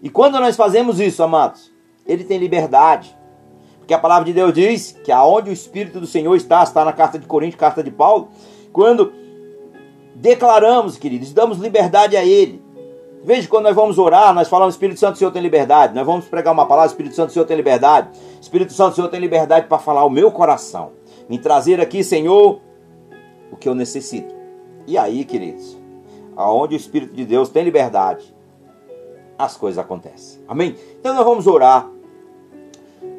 E 0.00 0.08
quando 0.08 0.38
nós 0.38 0.54
fazemos 0.54 1.00
isso, 1.00 1.22
amados, 1.24 1.72
Ele 2.06 2.22
tem 2.22 2.38
liberdade. 2.38 3.16
Porque 3.78 3.94
a 3.94 3.98
palavra 3.98 4.24
de 4.24 4.32
Deus 4.32 4.52
diz 4.52 4.92
que 5.04 5.10
aonde 5.10 5.50
o 5.50 5.52
Espírito 5.52 5.98
do 5.98 6.06
Senhor 6.06 6.34
está, 6.36 6.62
está 6.62 6.84
na 6.84 6.92
carta 6.92 7.18
de 7.18 7.26
Coríntios, 7.26 7.58
carta 7.58 7.82
de 7.82 7.90
Paulo, 7.90 8.28
quando 8.72 9.12
declaramos, 10.20 10.96
queridos, 10.96 11.32
damos 11.32 11.58
liberdade 11.58 12.16
a 12.16 12.24
Ele. 12.24 12.64
Veja, 13.22 13.48
quando 13.48 13.64
nós 13.64 13.74
vamos 13.74 13.98
orar, 13.98 14.32
nós 14.32 14.48
falamos 14.48 14.74
Espírito 14.74 15.00
Santo, 15.00 15.18
Senhor 15.18 15.30
tem 15.32 15.42
liberdade. 15.42 15.94
Nós 15.94 16.06
vamos 16.06 16.26
pregar 16.26 16.52
uma 16.54 16.66
palavra, 16.66 16.90
Espírito 16.90 17.14
Santo, 17.14 17.32
Senhor 17.32 17.44
tem 17.44 17.56
liberdade. 17.56 18.16
Espírito 18.40 18.72
Santo, 18.72 18.94
Senhor 18.94 19.08
tem 19.08 19.20
liberdade 19.20 19.66
para 19.66 19.78
falar 19.78 20.04
o 20.04 20.10
meu 20.10 20.30
coração. 20.30 20.92
Me 21.28 21.38
trazer 21.38 21.80
aqui, 21.80 22.04
Senhor, 22.04 22.60
o 23.50 23.56
que 23.56 23.68
eu 23.68 23.74
necessito. 23.74 24.34
E 24.86 24.96
aí, 24.96 25.24
queridos, 25.24 25.76
aonde 26.36 26.76
o 26.76 26.78
Espírito 26.78 27.14
de 27.14 27.24
Deus 27.24 27.48
tem 27.48 27.64
liberdade, 27.64 28.32
as 29.36 29.56
coisas 29.56 29.78
acontecem. 29.78 30.40
Amém? 30.46 30.76
Então 31.00 31.14
nós 31.14 31.24
vamos 31.24 31.46
orar. 31.46 31.90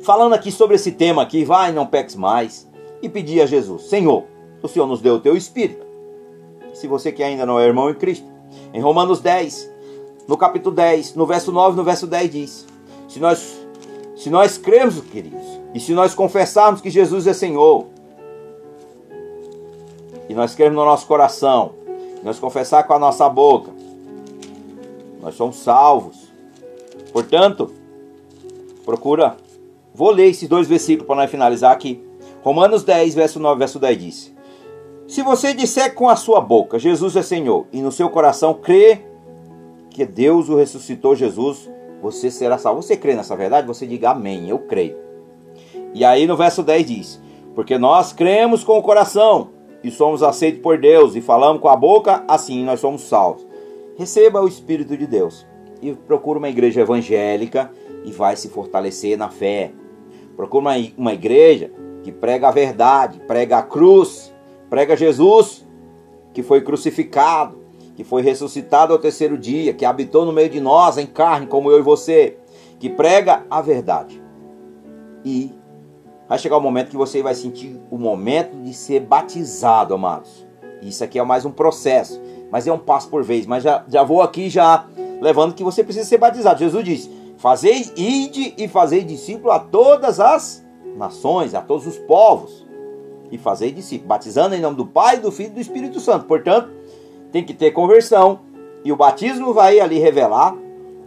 Falando 0.02 0.34
aqui 0.34 0.52
sobre 0.52 0.76
esse 0.76 0.94
tema 0.94 1.22
aqui, 1.22 1.44
vai, 1.44 1.72
não 1.72 1.86
peques 1.86 2.16
mais. 2.16 2.68
E 3.02 3.10
pedir 3.10 3.42
a 3.42 3.46
Jesus, 3.46 3.84
Senhor, 3.84 4.24
o 4.64 4.68
Senhor 4.68 4.88
nos 4.88 5.02
deu 5.02 5.16
o 5.16 5.20
teu 5.20 5.36
Espírito. 5.36 5.87
Se 6.78 6.88
você 6.88 7.12
que 7.12 7.24
ainda 7.24 7.44
não 7.44 7.60
é 7.60 7.66
irmão 7.66 7.90
em 7.90 7.96
Cristo. 7.96 8.28
Em 8.72 8.80
Romanos 8.80 9.20
10, 9.20 9.70
no 10.28 10.38
capítulo 10.38 10.76
10, 10.76 11.16
no 11.16 11.26
verso 11.26 11.52
9, 11.52 11.76
no 11.76 11.84
verso 11.84 12.06
10 12.06 12.32
diz: 12.32 12.68
Se 13.08 13.20
nós 13.20 13.58
se 14.16 14.30
nós 14.30 14.58
cremos, 14.58 15.00
queridos, 15.02 15.42
e 15.74 15.80
se 15.80 15.94
nós 15.94 16.14
confessarmos 16.14 16.80
que 16.80 16.90
Jesus 16.90 17.26
é 17.26 17.34
Senhor, 17.34 17.86
e 20.30 20.36
nós 20.36 20.54
cremos 20.54 20.76
no 20.76 20.86
nosso 20.86 21.08
coração, 21.08 21.74
nós 22.24 22.40
confessar 22.40 22.84
com 22.84 22.94
a 22.94 23.00
nossa 23.00 23.28
boca, 23.28 23.72
nós 25.20 25.34
somos 25.34 25.58
salvos. 25.58 26.32
Portanto, 27.12 27.72
procura. 28.86 29.38
Vou 29.96 30.12
ler 30.12 30.28
esses 30.28 30.48
dois 30.48 30.68
versículos 30.68 31.08
para 31.08 31.16
nós 31.16 31.32
finalizar 31.32 31.72
aqui. 31.72 32.04
Romanos 32.44 32.84
10, 32.84 33.16
verso 33.16 33.40
9, 33.40 33.58
verso 33.58 33.80
10 33.80 33.98
diz: 33.98 34.37
Se 35.08 35.22
você 35.22 35.54
disser 35.54 35.96
com 35.96 36.10
a 36.10 36.18
sua 36.18 36.42
boca, 36.42 36.78
Jesus 36.78 37.16
é 37.16 37.22
Senhor, 37.22 37.66
e 37.72 37.82
no 37.82 37.94
seu 37.94 38.10
coração 38.10 38.54
crê 38.54 39.00
que 39.90 40.06
Deus 40.06 40.50
o 40.50 40.58
ressuscitou, 40.58 41.16
Jesus, 41.16 41.70
você 42.02 42.30
será 42.30 42.58
salvo. 42.58 42.82
Você 42.82 42.98
crê 42.98 43.16
nessa 43.16 43.36
verdade? 43.36 43.66
Você 43.68 43.88
diga 43.88 44.12
amém, 44.12 44.50
eu 44.50 44.60
creio. 44.60 44.98
E 45.94 46.04
aí 46.04 46.28
no 46.28 46.36
verso 46.36 46.62
10 46.62 46.86
diz: 46.86 47.22
Porque 47.56 47.78
nós 47.78 48.12
cremos 48.12 48.66
com 48.66 48.78
o 48.78 48.84
coração 48.84 49.52
e 49.82 49.90
somos 49.90 50.22
aceitos 50.22 50.62
por 50.62 50.78
Deus, 50.78 51.16
e 51.16 51.22
falamos 51.22 51.62
com 51.62 51.70
a 51.70 51.76
boca, 51.76 52.26
assim 52.28 52.66
nós 52.66 52.82
somos 52.82 53.04
salvos. 53.04 53.48
Receba 53.96 54.42
o 54.42 54.48
Espírito 54.48 54.98
de 54.98 55.08
Deus 55.08 55.48
e 55.82 55.94
procure 55.94 56.38
uma 56.38 56.50
igreja 56.50 56.82
evangélica 56.82 57.72
e 58.04 58.12
vai 58.12 58.36
se 58.36 58.50
fortalecer 58.50 59.18
na 59.18 59.30
fé. 59.30 59.72
Procure 60.36 60.62
uma, 60.62 60.74
uma 60.98 61.14
igreja 61.14 61.72
que 62.04 62.12
prega 62.12 62.50
a 62.50 62.52
verdade, 62.52 63.20
prega 63.22 63.58
a 63.58 63.64
cruz, 63.64 64.34
prega 64.70 64.96
Jesus 64.96 65.66
que 66.34 66.44
foi 66.44 66.62
crucificado, 66.62 67.58
que 67.96 68.04
foi 68.04 68.22
ressuscitado 68.22 68.94
ao 68.94 69.00
terceiro 69.00 69.38
dia, 69.38 69.74
que 69.74 69.84
habitou 69.84 70.24
no 70.24 70.32
meio 70.32 70.50
de 70.50 70.62
nós 70.62 70.98
em 70.98 71.08
carne, 71.08 71.48
como 71.48 71.72
eu 71.72 71.80
e 71.80 71.82
você, 71.82 72.38
que 72.80 72.90
prega 72.90 73.44
a 73.50 73.60
verdade. 73.60 74.22
E 75.26 75.52
vai 76.30 76.38
chegar 76.38 76.58
o 76.58 76.62
momento 76.62 76.92
que 76.92 76.98
você 76.98 77.24
vai 77.24 77.34
sentir 77.34 77.82
o 77.90 77.98
momento 77.98 78.56
de 78.62 78.72
ser 78.74 79.00
batizado, 79.00 79.96
amados. 79.96 80.46
Isso 80.80 81.04
aqui 81.04 81.18
é 81.18 81.24
mais 81.24 81.44
um 81.44 81.52
processo, 81.52 82.22
mas 82.52 82.68
é 82.68 82.72
um 82.72 82.78
passo 82.78 83.10
por 83.10 83.24
vez. 83.24 83.48
Mas 83.48 83.64
já, 83.64 83.84
já 83.88 84.04
vou 84.04 84.22
aqui 84.22 84.48
já 84.48 84.86
levando 85.20 85.56
que 85.56 85.64
você 85.64 85.84
precisa 85.84 86.06
ser 86.06 86.20
batizado. 86.20 86.60
Jesus 86.60 86.86
disse: 86.86 87.12
Fazei, 87.38 87.92
ide 87.96 88.54
e 88.60 88.68
fazei 88.68 89.04
discípulo 89.04 89.52
a 89.52 89.60
todas 89.60 90.20
as 90.20 90.64
nações, 90.96 91.56
a 91.56 91.62
todos 91.62 91.88
os 91.88 91.98
povos. 91.98 92.67
E 93.32 93.38
fazei 93.38 93.72
discípulo, 93.72 94.08
batizando 94.08 94.56
em 94.56 94.62
nome 94.62 94.78
do 94.78 94.86
Pai, 94.86 95.18
do 95.18 95.32
Filho 95.32 95.50
e 95.50 95.54
do 95.54 95.60
Espírito 95.60 96.00
Santo. 96.00 96.26
Portanto, 96.26 96.70
tem 97.32 97.44
que 97.44 97.54
ter 97.54 97.72
conversão. 97.72 98.40
E 98.84 98.92
o 98.92 98.96
batismo 98.96 99.54
vai 99.54 99.80
ali 99.80 100.00
revelar 100.00 100.56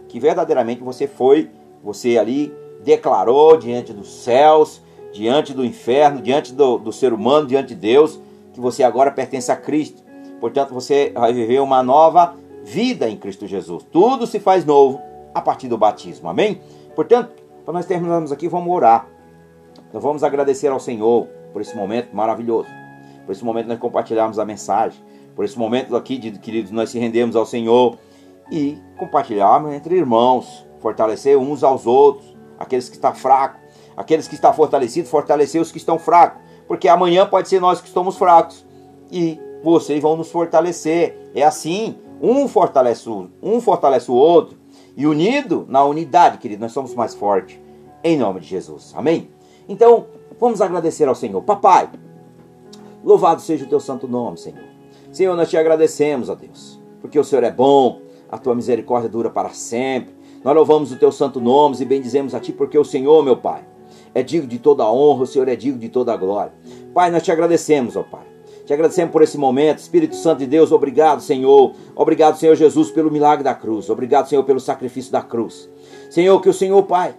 que 0.07 0.19
verdadeiramente 0.19 0.83
você 0.83 1.07
foi, 1.07 1.49
você 1.83 2.17
ali 2.17 2.53
declarou 2.83 3.57
diante 3.57 3.93
dos 3.93 4.23
céus, 4.23 4.81
diante 5.11 5.53
do 5.53 5.65
inferno, 5.65 6.21
diante 6.21 6.53
do, 6.53 6.77
do 6.77 6.91
ser 6.91 7.13
humano, 7.13 7.47
diante 7.47 7.69
de 7.69 7.75
Deus, 7.75 8.19
que 8.53 8.59
você 8.59 8.83
agora 8.83 9.11
pertence 9.11 9.51
a 9.51 9.55
Cristo. 9.55 10.03
Portanto, 10.39 10.73
você 10.73 11.11
vai 11.13 11.31
viver 11.33 11.61
uma 11.61 11.81
nova 11.81 12.35
vida 12.63 13.09
em 13.09 13.17
Cristo 13.17 13.47
Jesus. 13.47 13.85
Tudo 13.91 14.27
se 14.27 14.39
faz 14.39 14.65
novo 14.65 15.01
a 15.33 15.41
partir 15.41 15.67
do 15.67 15.77
batismo. 15.77 16.29
Amém? 16.29 16.61
Portanto, 16.95 17.31
para 17.63 17.73
nós 17.73 17.85
terminarmos 17.85 18.31
aqui, 18.31 18.47
vamos 18.47 18.73
orar. 18.73 19.07
Nós 19.93 20.01
vamos 20.01 20.23
agradecer 20.23 20.67
ao 20.67 20.79
Senhor 20.79 21.27
por 21.51 21.61
esse 21.61 21.75
momento 21.75 22.15
maravilhoso. 22.15 22.69
Por 23.25 23.31
esse 23.31 23.43
momento 23.43 23.67
nós 23.67 23.79
compartilharmos 23.79 24.39
a 24.39 24.45
mensagem 24.45 25.01
por 25.35 25.45
esse 25.45 25.57
momento 25.57 25.95
aqui, 25.95 26.17
de, 26.17 26.37
queridos, 26.37 26.71
nós 26.71 26.89
se 26.89 26.99
rendemos 26.99 27.35
ao 27.35 27.45
Senhor 27.45 27.97
e 28.51 28.77
compartilharmos 28.97 29.73
entre 29.73 29.95
irmãos, 29.95 30.65
fortalecer 30.79 31.37
uns 31.37 31.63
aos 31.63 31.87
outros, 31.87 32.35
aqueles 32.59 32.89
que 32.89 32.95
estão 32.95 33.15
fracos, 33.15 33.59
aqueles 33.95 34.27
que 34.27 34.35
estão 34.35 34.53
fortalecidos, 34.53 35.09
fortalecer 35.09 35.61
os 35.61 35.71
que 35.71 35.77
estão 35.77 35.97
fracos, 35.97 36.41
porque 36.67 36.87
amanhã 36.87 37.25
pode 37.25 37.47
ser 37.47 37.59
nós 37.59 37.81
que 37.81 37.87
estamos 37.87 38.17
fracos 38.17 38.65
e 39.11 39.39
vocês 39.63 40.01
vão 40.01 40.17
nos 40.17 40.29
fortalecer. 40.29 41.17
É 41.33 41.43
assim, 41.43 41.97
um 42.21 42.47
fortalece 42.47 43.09
o, 43.09 43.29
um 43.41 43.61
fortalece 43.61 44.11
o 44.11 44.15
outro 44.15 44.57
e 44.95 45.07
unido 45.07 45.65
na 45.69 45.83
unidade, 45.83 46.37
querido, 46.37 46.61
nós 46.61 46.71
somos 46.71 46.93
mais 46.93 47.15
fortes. 47.15 47.59
Em 48.03 48.17
nome 48.17 48.41
de 48.41 48.47
Jesus. 48.47 48.93
Amém? 48.95 49.29
Então, 49.69 50.07
vamos 50.41 50.59
agradecer 50.59 51.07
ao 51.07 51.13
Senhor. 51.13 51.43
Papai, 51.43 51.87
louvado 53.03 53.41
seja 53.41 53.63
o 53.63 53.69
teu 53.69 53.79
santo 53.79 54.07
nome, 54.07 54.39
Senhor. 54.39 54.63
Senhor, 55.11 55.35
nós 55.37 55.49
te 55.49 55.55
agradecemos, 55.55 56.29
ó 56.29 56.35
Deus, 56.35 56.81
porque 56.99 57.19
o 57.19 57.23
Senhor 57.23 57.43
é 57.43 57.51
bom, 57.51 58.01
a 58.29 58.39
tua 58.39 58.55
misericórdia 58.55 59.07
dura 59.07 59.29
para 59.29 59.49
sempre. 59.49 60.15
Nós 60.43 60.55
louvamos 60.55 60.91
o 60.91 60.95
teu 60.95 61.11
santo 61.11 61.39
nome 61.39 61.77
e 61.79 61.85
bendizemos 61.85 62.33
a 62.33 62.39
ti, 62.39 62.51
porque 62.51 62.77
o 62.77 62.83
Senhor, 62.83 63.23
meu 63.23 63.37
Pai, 63.37 63.63
é 64.15 64.23
digno 64.23 64.47
de 64.47 64.57
toda 64.57 64.83
a 64.83 64.91
honra, 64.91 65.23
o 65.23 65.27
Senhor 65.27 65.47
é 65.47 65.55
digno 65.55 65.79
de 65.79 65.89
toda 65.89 66.11
a 66.11 66.17
glória. 66.17 66.53
Pai, 66.91 67.11
nós 67.11 67.21
te 67.21 67.31
agradecemos, 67.31 67.95
ó 67.95 68.01
Pai. 68.01 68.25
Te 68.65 68.73
agradecemos 68.73 69.11
por 69.11 69.21
esse 69.21 69.37
momento, 69.37 69.79
Espírito 69.79 70.15
Santo 70.15 70.39
de 70.39 70.47
Deus, 70.47 70.71
obrigado, 70.71 71.21
Senhor. 71.21 71.73
Obrigado, 71.95 72.37
Senhor 72.37 72.55
Jesus, 72.55 72.89
pelo 72.89 73.11
milagre 73.11 73.43
da 73.43 73.53
cruz. 73.53 73.89
Obrigado, 73.89 74.27
Senhor, 74.27 74.43
pelo 74.43 74.59
sacrifício 74.59 75.11
da 75.11 75.21
cruz. 75.21 75.69
Senhor, 76.09 76.39
que 76.41 76.49
o 76.49 76.53
Senhor, 76.53 76.81
Pai, 76.83 77.13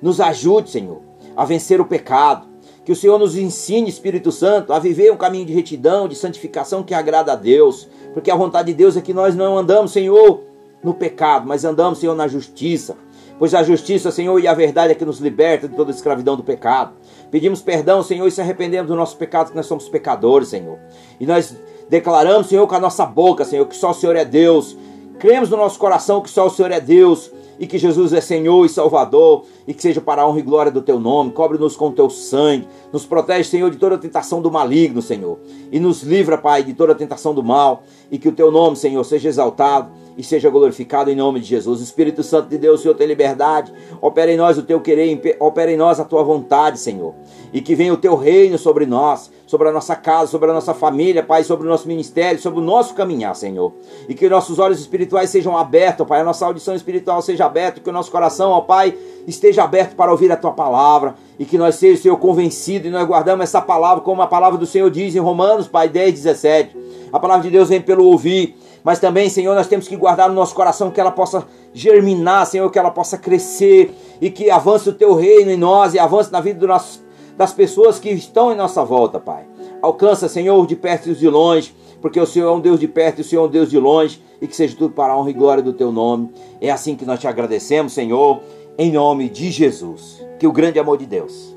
nos 0.00 0.20
ajude, 0.20 0.70
Senhor, 0.70 1.00
a 1.36 1.44
vencer 1.44 1.80
o 1.80 1.86
pecado, 1.86 2.46
que 2.88 2.92
o 2.92 2.96
Senhor 2.96 3.18
nos 3.18 3.36
ensine, 3.36 3.86
Espírito 3.86 4.32
Santo, 4.32 4.72
a 4.72 4.78
viver 4.78 5.12
um 5.12 5.16
caminho 5.18 5.44
de 5.44 5.52
retidão, 5.52 6.08
de 6.08 6.14
santificação 6.16 6.82
que 6.82 6.94
agrada 6.94 7.32
a 7.32 7.36
Deus. 7.36 7.86
Porque 8.14 8.30
a 8.30 8.34
vontade 8.34 8.68
de 8.68 8.74
Deus 8.78 8.96
é 8.96 9.02
que 9.02 9.12
nós 9.12 9.36
não 9.36 9.58
andamos, 9.58 9.92
Senhor, 9.92 10.40
no 10.82 10.94
pecado, 10.94 11.46
mas 11.46 11.66
andamos, 11.66 11.98
Senhor, 11.98 12.14
na 12.14 12.26
justiça. 12.26 12.96
Pois 13.38 13.52
a 13.52 13.62
justiça, 13.62 14.10
Senhor, 14.10 14.40
e 14.40 14.48
a 14.48 14.54
verdade 14.54 14.92
é 14.92 14.94
que 14.94 15.04
nos 15.04 15.20
liberta 15.20 15.68
de 15.68 15.76
toda 15.76 15.90
a 15.90 15.94
escravidão 15.94 16.34
do 16.34 16.42
pecado. 16.42 16.94
Pedimos 17.30 17.60
perdão, 17.60 18.02
Senhor, 18.02 18.26
e 18.26 18.30
se 18.30 18.40
arrependemos 18.40 18.88
do 18.88 18.96
nosso 18.96 19.18
pecado, 19.18 19.50
que 19.50 19.56
nós 19.56 19.66
somos 19.66 19.86
pecadores, 19.86 20.48
Senhor. 20.48 20.78
E 21.20 21.26
nós 21.26 21.54
declaramos, 21.90 22.46
Senhor, 22.46 22.66
com 22.66 22.74
a 22.74 22.80
nossa 22.80 23.04
boca, 23.04 23.44
Senhor, 23.44 23.66
que 23.66 23.76
só 23.76 23.90
o 23.90 23.94
Senhor 23.94 24.16
é 24.16 24.24
Deus. 24.24 24.74
Cremos 25.18 25.50
no 25.50 25.58
nosso 25.58 25.78
coração 25.78 26.22
que 26.22 26.30
só 26.30 26.46
o 26.46 26.50
Senhor 26.50 26.70
é 26.70 26.80
Deus 26.80 27.30
e 27.58 27.66
que 27.66 27.78
Jesus 27.78 28.12
é 28.12 28.20
Senhor 28.20 28.64
e 28.64 28.68
Salvador 28.68 29.44
e 29.66 29.74
que 29.74 29.82
seja 29.82 30.00
para 30.00 30.22
a 30.22 30.28
honra 30.28 30.38
e 30.38 30.42
glória 30.42 30.72
do 30.72 30.82
teu 30.82 30.98
nome. 30.98 31.32
Cobre-nos 31.32 31.76
com 31.76 31.90
teu 31.92 32.08
sangue. 32.08 32.68
Nos 32.92 33.04
protege, 33.04 33.48
Senhor, 33.48 33.70
de 33.70 33.76
toda 33.76 33.98
tentação 33.98 34.40
do 34.40 34.50
maligno, 34.50 35.02
Senhor. 35.02 35.38
E 35.70 35.78
nos 35.78 36.02
livra, 36.02 36.38
Pai, 36.38 36.62
de 36.62 36.72
toda 36.72 36.94
tentação 36.94 37.34
do 37.34 37.42
mal. 37.42 37.82
E 38.10 38.18
que 38.18 38.28
o 38.28 38.32
teu 38.32 38.50
nome, 38.50 38.76
Senhor, 38.76 39.04
seja 39.04 39.28
exaltado 39.28 39.90
e 40.16 40.22
seja 40.24 40.50
glorificado 40.50 41.10
em 41.10 41.14
nome 41.14 41.38
de 41.38 41.46
Jesus. 41.46 41.80
Espírito 41.80 42.24
Santo 42.24 42.48
de 42.48 42.58
Deus, 42.58 42.80
Senhor, 42.80 42.94
tem 42.94 43.06
liberdade. 43.06 43.72
Opera 44.00 44.32
em 44.32 44.36
nós 44.36 44.58
o 44.58 44.62
teu 44.62 44.80
querer, 44.80 45.36
opera 45.38 45.70
em 45.70 45.76
nós 45.76 46.00
a 46.00 46.04
tua 46.04 46.24
vontade, 46.24 46.80
Senhor. 46.80 47.14
E 47.52 47.60
que 47.60 47.74
venha 47.74 47.92
o 47.92 47.96
teu 47.96 48.16
reino 48.16 48.58
sobre 48.58 48.84
nós, 48.84 49.30
sobre 49.46 49.68
a 49.68 49.72
nossa 49.72 49.94
casa, 49.94 50.30
sobre 50.30 50.50
a 50.50 50.54
nossa 50.54 50.74
família, 50.74 51.22
Pai, 51.22 51.44
sobre 51.44 51.66
o 51.66 51.70
nosso 51.70 51.86
ministério, 51.86 52.40
sobre 52.40 52.58
o 52.58 52.62
nosso 52.62 52.94
caminhar, 52.94 53.36
Senhor. 53.36 53.72
E 54.08 54.14
que 54.14 54.28
nossos 54.28 54.58
olhos 54.58 54.80
espirituais 54.80 55.30
sejam 55.30 55.56
abertos, 55.56 56.06
Pai, 56.06 56.20
a 56.20 56.24
nossa 56.24 56.44
audição 56.44 56.74
espiritual 56.74 57.22
seja 57.22 57.47
aberta, 57.48 57.80
que 57.80 57.90
o 57.90 57.92
nosso 57.92 58.10
coração, 58.10 58.50
ó 58.52 58.60
Pai, 58.60 58.94
esteja 59.26 59.64
aberto 59.64 59.96
para 59.96 60.10
ouvir 60.10 60.30
a 60.30 60.36
tua 60.36 60.52
palavra 60.52 61.16
e 61.38 61.44
que 61.44 61.58
nós 61.58 61.74
sejamos, 61.74 62.02
Senhor, 62.02 62.16
convencidos 62.18 62.86
e 62.88 62.90
nós 62.90 63.06
guardamos 63.06 63.42
essa 63.42 63.60
palavra 63.60 64.02
como 64.02 64.22
a 64.22 64.26
palavra 64.26 64.58
do 64.58 64.66
Senhor 64.66 64.90
diz 64.90 65.14
em 65.14 65.18
Romanos, 65.18 65.66
Pai 65.66 65.88
10, 65.88 66.14
17. 66.14 66.76
A 67.12 67.18
palavra 67.18 67.42
de 67.42 67.50
Deus 67.50 67.68
vem 67.68 67.80
pelo 67.80 68.04
ouvir 68.04 68.56
mas 68.88 68.98
também, 68.98 69.28
Senhor, 69.28 69.54
nós 69.54 69.66
temos 69.66 69.88
que 69.88 69.96
guardar 69.96 70.28
no 70.28 70.34
nosso 70.34 70.54
coração 70.54 70.90
que 70.90 70.98
ela 70.98 71.10
possa 71.10 71.46
germinar, 71.74 72.46
Senhor, 72.46 72.70
que 72.70 72.78
ela 72.78 72.90
possa 72.90 73.18
crescer 73.18 73.94
e 74.20 74.30
que 74.30 74.50
avance 74.50 74.88
o 74.88 74.92
teu 74.92 75.14
reino 75.14 75.50
em 75.50 75.56
nós 75.56 75.94
e 75.94 75.98
avance 75.98 76.32
na 76.32 76.40
vida 76.40 76.66
nosso, 76.66 77.02
das 77.36 77.52
pessoas 77.52 77.98
que 77.98 78.08
estão 78.08 78.52
em 78.52 78.56
nossa 78.56 78.84
volta, 78.84 79.20
Pai. 79.20 79.44
Alcança, 79.82 80.28
Senhor, 80.28 80.66
de 80.66 80.74
perto 80.74 81.10
e 81.10 81.14
de 81.14 81.28
longe, 81.28 81.74
porque 82.00 82.20
o 82.20 82.26
Senhor 82.26 82.48
é 82.48 82.56
um 82.56 82.60
Deus 82.60 82.78
de 82.78 82.88
perto 82.88 83.18
e 83.18 83.20
o 83.22 83.24
Senhor 83.24 83.42
é 83.42 83.46
um 83.46 83.50
Deus 83.50 83.70
de 83.70 83.78
longe, 83.78 84.22
e 84.40 84.46
que 84.46 84.54
seja 84.54 84.76
tudo 84.76 84.94
para 84.94 85.12
a 85.12 85.18
honra 85.18 85.30
e 85.30 85.34
glória 85.34 85.62
do 85.62 85.72
teu 85.72 85.90
nome. 85.90 86.30
É 86.60 86.70
assim 86.70 86.94
que 86.94 87.04
nós 87.04 87.18
te 87.18 87.26
agradecemos, 87.26 87.92
Senhor, 87.92 88.40
em 88.76 88.92
nome 88.92 89.28
de 89.28 89.50
Jesus. 89.50 90.24
Que 90.38 90.46
o 90.46 90.52
grande 90.52 90.78
amor 90.78 90.98
de 90.98 91.06
Deus 91.06 91.56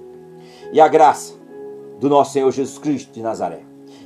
e 0.73 0.79
a 0.79 0.87
graça 0.87 1.33
do 1.99 2.09
nosso 2.09 2.33
Senhor 2.33 2.51
Jesus 2.51 2.79
Cristo 2.79 3.13
de 3.13 3.21
Nazaré 3.21 3.59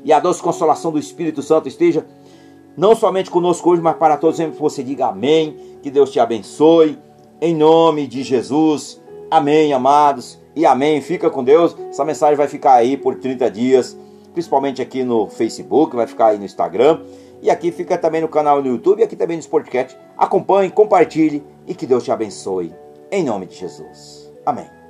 e 0.03 0.11
a 0.13 0.19
doce 0.19 0.41
consolação 0.41 0.91
do 0.91 0.99
Espírito 0.99 1.41
Santo 1.41 1.67
esteja 1.67 2.05
não 2.77 2.95
somente 2.95 3.31
conosco 3.31 3.71
hoje, 3.71 3.81
mas 3.81 3.95
para 3.95 4.17
todos. 4.17 4.37
Sempre 4.37 4.59
você 4.59 4.83
diga 4.83 5.07
amém, 5.07 5.57
que 5.81 5.89
Deus 5.89 6.11
te 6.11 6.19
abençoe, 6.19 6.97
em 7.41 7.55
nome 7.55 8.05
de 8.05 8.21
Jesus, 8.21 9.01
amém, 9.31 9.73
amados, 9.73 10.39
e 10.55 10.65
amém, 10.65 11.01
fica 11.01 11.29
com 11.29 11.43
Deus, 11.43 11.75
essa 11.89 12.05
mensagem 12.05 12.35
vai 12.35 12.47
ficar 12.47 12.73
aí 12.73 12.95
por 12.95 13.15
30 13.15 13.49
dias, 13.51 13.97
principalmente 14.35 14.81
aqui 14.81 15.03
no 15.03 15.27
Facebook, 15.27 15.95
vai 15.95 16.05
ficar 16.05 16.27
aí 16.27 16.37
no 16.37 16.43
Instagram. 16.43 16.99
E 17.41 17.49
aqui 17.49 17.71
fica 17.71 17.97
também 17.97 18.21
no 18.21 18.27
canal 18.27 18.61
no 18.61 18.67
YouTube 18.67 18.99
e 18.99 19.03
aqui 19.03 19.15
também 19.15 19.37
no 19.37 19.41
Sportcat. 19.41 19.97
Acompanhe, 20.17 20.69
compartilhe 20.69 21.41
e 21.65 21.73
que 21.73 21.87
Deus 21.87 22.03
te 22.03 22.11
abençoe. 22.11 22.73
Em 23.11 23.23
nome 23.23 23.45
de 23.45 23.55
Jesus. 23.55 24.31
Amém. 24.45 24.84